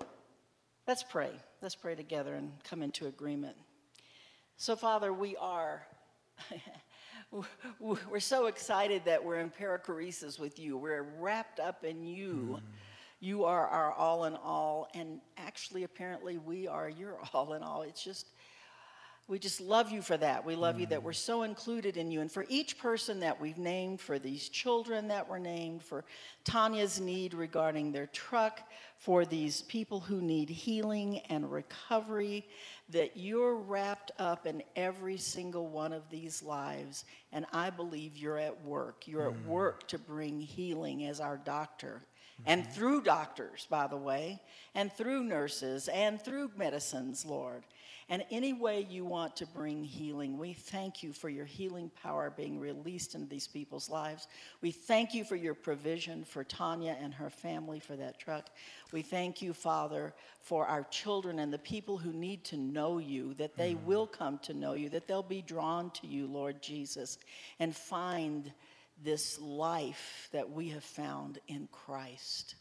let's 0.87 1.03
pray. 1.03 1.31
Let's 1.61 1.75
pray 1.75 1.95
together 1.95 2.33
and 2.35 2.51
come 2.63 2.81
into 2.81 3.07
agreement. 3.07 3.55
So, 4.57 4.75
Father, 4.75 5.13
we 5.13 5.35
are. 5.37 5.85
We're 7.79 8.19
so 8.19 8.45
excited 8.45 9.03
that 9.05 9.23
we're 9.23 9.39
in 9.39 9.51
perichoresis 9.51 10.39
with 10.39 10.57
you. 10.57 10.77
We're 10.77 11.05
wrapped 11.19 11.59
up 11.59 11.83
in 11.83 12.03
you. 12.03 12.59
Mm. 12.59 12.61
You 13.19 13.45
are 13.45 13.67
our 13.67 13.91
all 13.91 14.25
in 14.25 14.35
all, 14.35 14.87
and 14.93 15.19
actually, 15.37 15.83
apparently, 15.83 16.37
we 16.37 16.67
are 16.67 16.87
your 16.87 17.19
all 17.33 17.53
in 17.53 17.63
all. 17.63 17.81
It's 17.81 18.03
just, 18.03 18.27
we 19.29 19.39
just 19.39 19.59
love 19.59 19.91
you 19.91 20.01
for 20.01 20.15
that. 20.15 20.45
We 20.45 20.55
love 20.55 20.79
you 20.79 20.85
that 20.85 21.03
we're 21.03 21.11
mm. 21.11 21.15
so 21.15 21.43
included 21.43 21.97
in 21.97 22.09
you. 22.09 22.21
And 22.21 22.31
for 22.31 22.45
each 22.47 22.77
person 22.77 23.19
that 23.19 23.41
we've 23.41 23.57
named, 23.57 23.99
for 23.99 24.19
these 24.19 24.47
children 24.47 25.09
that 25.09 25.27
were 25.27 25.39
named, 25.39 25.83
for 25.83 26.05
Tanya's 26.45 27.01
need 27.01 27.33
regarding 27.33 27.91
their 27.91 28.07
truck, 28.07 28.61
for 28.97 29.25
these 29.25 29.63
people 29.63 29.99
who 29.99 30.21
need 30.21 30.49
healing 30.49 31.19
and 31.29 31.51
recovery, 31.51 32.47
that 32.89 33.17
you're 33.17 33.57
wrapped 33.57 34.13
up 34.17 34.47
in 34.47 34.63
every 34.77 35.17
single 35.17 35.67
one 35.67 35.91
of 35.91 36.09
these 36.09 36.41
lives. 36.41 37.03
And 37.33 37.45
I 37.51 37.69
believe 37.69 38.15
you're 38.15 38.39
at 38.39 38.63
work. 38.63 39.09
You're 39.09 39.29
at 39.29 39.35
mm. 39.35 39.45
work 39.45 39.89
to 39.89 39.97
bring 39.97 40.39
healing 40.39 41.05
as 41.05 41.19
our 41.19 41.35
doctor. 41.35 42.01
And 42.45 42.63
mm-hmm. 42.63 42.71
through 42.71 43.01
doctors, 43.01 43.67
by 43.69 43.87
the 43.87 43.97
way, 43.97 44.39
and 44.75 44.93
through 44.93 45.23
nurses, 45.23 45.87
and 45.87 46.21
through 46.21 46.51
medicines, 46.55 47.25
Lord. 47.25 47.63
And 48.09 48.23
any 48.31 48.53
way 48.53 48.87
you 48.89 49.03
want 49.03 49.35
to 49.37 49.45
bring 49.45 49.83
healing, 49.83 50.37
we 50.37 50.53
thank 50.53 51.03
you 51.03 51.11
for 51.11 51.27
your 51.27 51.45
healing 51.45 51.91
power 52.01 52.33
being 52.35 52.57
released 52.57 53.15
into 53.15 53.27
these 53.27 53.47
people's 53.47 53.89
lives. 53.89 54.29
We 54.61 54.71
thank 54.71 55.13
you 55.13 55.25
for 55.25 55.35
your 55.35 55.53
provision 55.53 56.23
for 56.23 56.45
Tanya 56.45 56.95
and 57.01 57.13
her 57.13 57.29
family 57.29 57.81
for 57.81 57.97
that 57.97 58.17
truck. 58.17 58.49
We 58.93 59.01
thank 59.01 59.41
you, 59.41 59.51
Father, 59.53 60.13
for 60.41 60.65
our 60.65 60.83
children 60.85 61.39
and 61.39 61.51
the 61.51 61.57
people 61.57 61.97
who 61.97 62.13
need 62.13 62.45
to 62.45 62.55
know 62.55 62.97
you, 62.97 63.33
that 63.33 63.57
they 63.57 63.73
mm. 63.73 63.83
will 63.83 64.07
come 64.07 64.39
to 64.39 64.53
know 64.53 64.73
you, 64.73 64.87
that 64.89 65.09
they'll 65.09 65.21
be 65.21 65.41
drawn 65.41 65.91
to 65.91 66.07
you, 66.07 66.27
Lord 66.27 66.61
Jesus, 66.61 67.17
and 67.59 67.75
find 67.75 68.53
this 69.03 69.37
life 69.41 70.29
that 70.31 70.49
we 70.49 70.69
have 70.69 70.83
found 70.83 71.39
in 71.49 71.67
Christ. 71.73 72.55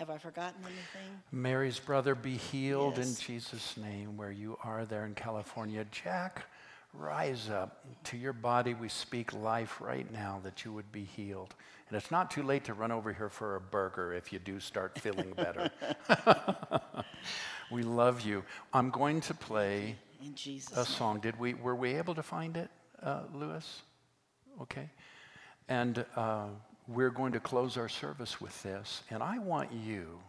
Have 0.00 0.08
I 0.08 0.16
forgotten 0.16 0.62
anything? 0.64 1.20
Mary's 1.30 1.78
brother, 1.78 2.14
be 2.14 2.34
healed 2.34 2.98
in 2.98 3.14
Jesus' 3.16 3.76
name 3.76 4.16
where 4.16 4.30
you 4.32 4.56
are 4.64 4.86
there 4.86 5.04
in 5.04 5.12
California. 5.12 5.84
Jack, 5.90 6.46
rise 6.94 7.50
up. 7.50 7.84
To 8.04 8.16
your 8.16 8.32
body, 8.32 8.72
we 8.72 8.88
speak 8.88 9.34
life 9.34 9.78
right 9.78 10.10
now 10.10 10.40
that 10.42 10.64
you 10.64 10.72
would 10.72 10.90
be 10.90 11.04
healed. 11.04 11.54
And 11.90 11.98
it's 11.98 12.10
not 12.10 12.30
too 12.30 12.42
late 12.42 12.64
to 12.64 12.72
run 12.72 12.90
over 12.90 13.12
here 13.12 13.28
for 13.28 13.56
a 13.56 13.60
burger 13.60 14.14
if 14.14 14.32
you 14.32 14.38
do 14.38 14.58
start 14.58 14.98
feeling 14.98 15.34
better. 15.34 15.70
we 17.70 17.82
love 17.82 18.22
you. 18.22 18.42
I'm 18.72 18.88
going 18.88 19.20
to 19.20 19.34
play 19.34 19.96
a 20.22 20.24
name. 20.24 20.86
song. 20.86 21.20
Did 21.20 21.38
we, 21.38 21.52
were 21.52 21.76
we 21.76 21.92
able 21.96 22.14
to 22.14 22.22
find 22.22 22.56
it, 22.56 22.70
uh, 23.02 23.24
Lewis? 23.34 23.82
Okay. 24.62 24.88
And 25.68 26.06
uh, 26.16 26.46
we're 26.92 27.10
going 27.10 27.32
to 27.32 27.40
close 27.40 27.76
our 27.76 27.88
service 27.88 28.40
with 28.40 28.62
this. 28.62 29.02
And 29.10 29.22
I 29.22 29.38
want 29.38 29.72
you 29.72 30.20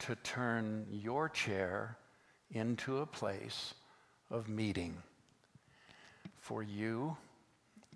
to 0.00 0.14
turn 0.16 0.86
your 0.90 1.28
chair 1.28 1.98
into 2.50 2.98
a 2.98 3.06
place 3.06 3.74
of 4.30 4.48
meeting 4.48 4.96
for 6.38 6.62
you 6.62 7.16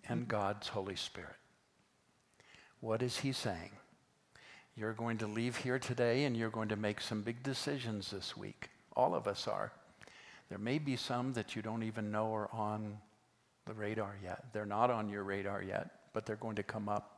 and 0.08 0.28
God's 0.28 0.68
Holy 0.68 0.96
Spirit. 0.96 1.34
What 2.80 3.02
is 3.02 3.18
He 3.18 3.32
saying? 3.32 3.70
You're 4.76 4.92
going 4.92 5.18
to 5.18 5.26
leave 5.26 5.56
here 5.56 5.78
today 5.78 6.24
and 6.24 6.36
you're 6.36 6.50
going 6.50 6.68
to 6.68 6.76
make 6.76 7.00
some 7.00 7.22
big 7.22 7.42
decisions 7.42 8.10
this 8.10 8.36
week. 8.36 8.68
All 8.94 9.14
of 9.14 9.26
us 9.26 9.48
are. 9.48 9.72
There 10.50 10.58
may 10.58 10.78
be 10.78 10.96
some 10.96 11.32
that 11.32 11.56
you 11.56 11.62
don't 11.62 11.82
even 11.82 12.12
know 12.12 12.34
are 12.34 12.50
on 12.52 12.98
the 13.64 13.72
radar 13.72 14.16
yet. 14.22 14.44
They're 14.52 14.66
not 14.66 14.90
on 14.90 15.08
your 15.08 15.24
radar 15.24 15.62
yet, 15.62 15.90
but 16.12 16.26
they're 16.26 16.36
going 16.36 16.56
to 16.56 16.62
come 16.62 16.88
up. 16.88 17.15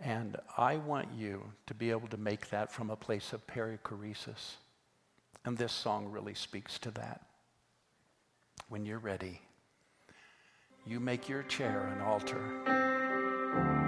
And 0.00 0.36
I 0.56 0.76
want 0.76 1.08
you 1.16 1.42
to 1.66 1.74
be 1.74 1.90
able 1.90 2.08
to 2.08 2.16
make 2.16 2.50
that 2.50 2.72
from 2.72 2.90
a 2.90 2.96
place 2.96 3.32
of 3.32 3.46
perichoresis. 3.46 4.56
And 5.44 5.56
this 5.56 5.72
song 5.72 6.06
really 6.10 6.34
speaks 6.34 6.78
to 6.80 6.90
that. 6.92 7.22
When 8.68 8.84
you're 8.84 8.98
ready, 8.98 9.40
you 10.86 11.00
make 11.00 11.28
your 11.28 11.42
chair 11.44 11.86
an 11.94 12.02
altar. 12.02 13.85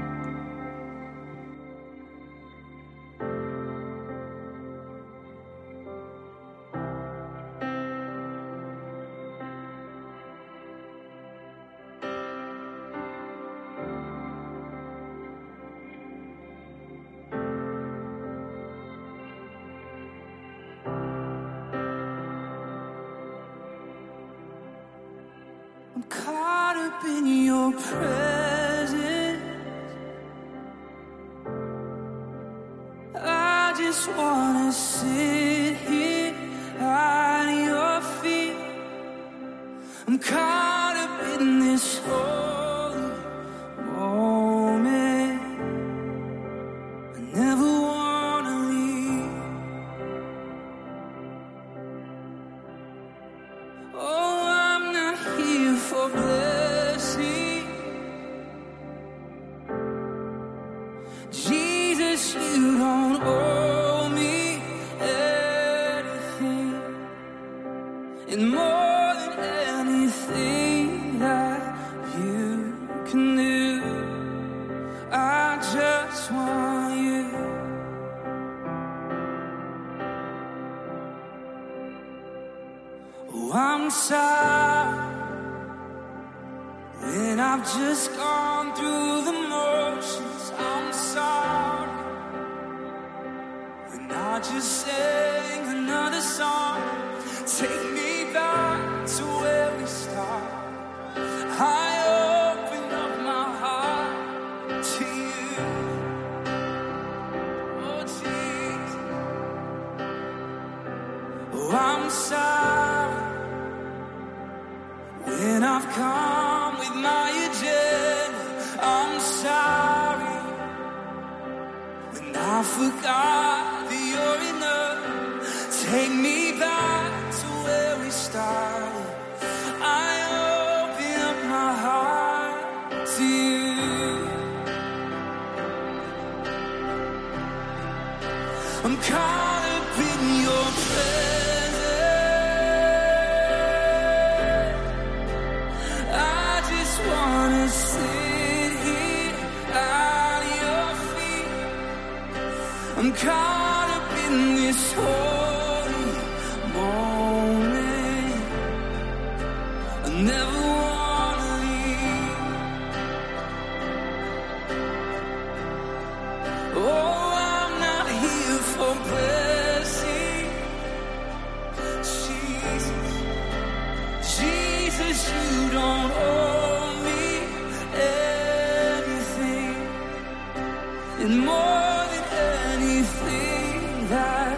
and 181.20 181.40
more 181.40 182.04
than 182.12 182.26
anything 182.74 184.08
that 184.08 184.56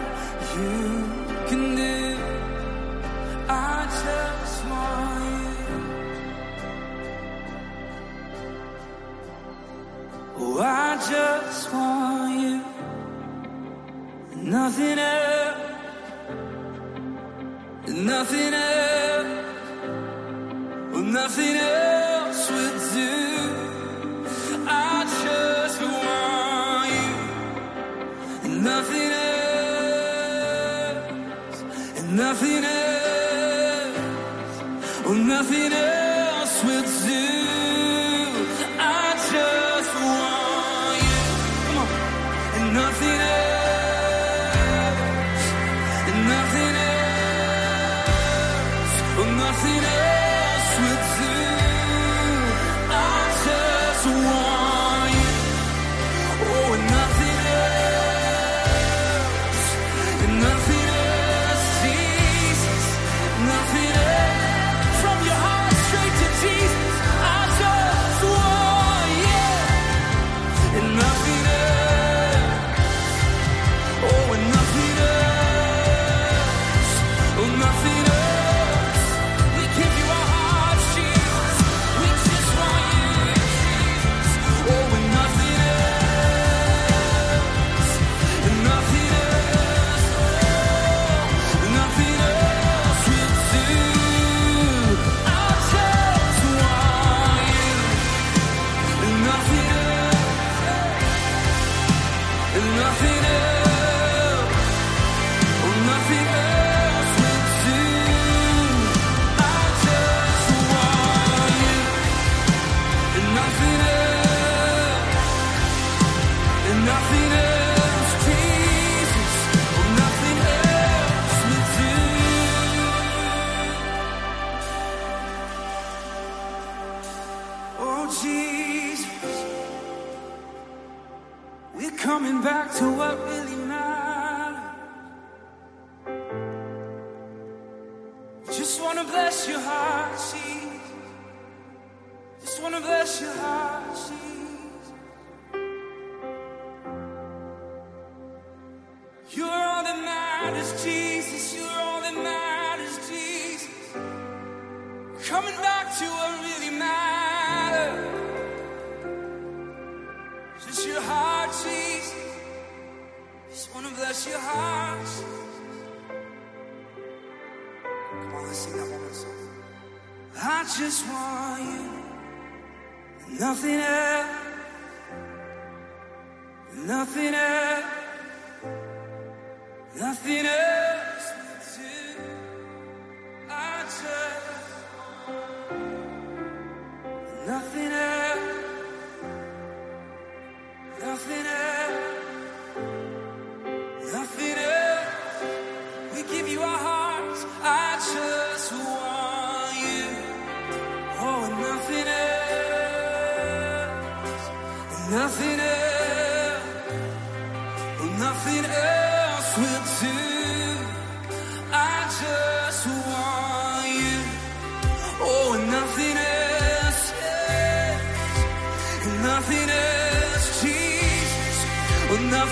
you 0.55 0.79
can 1.49 1.63
do, 1.75 2.17
I 3.49 3.87
just 4.03 4.57
want 4.69 5.23
you. 5.31 5.79
Oh, 10.37 10.61
I 10.61 10.97
just 11.09 11.73
want 11.73 12.41
you, 12.43 12.57
nothing 14.55 14.99
else, 14.99 15.61
nothing 17.87 18.53
else, 18.53 19.45
oh, 20.93 21.01
nothing 21.01 21.55
else. 21.57 21.90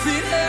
confident 0.01 0.48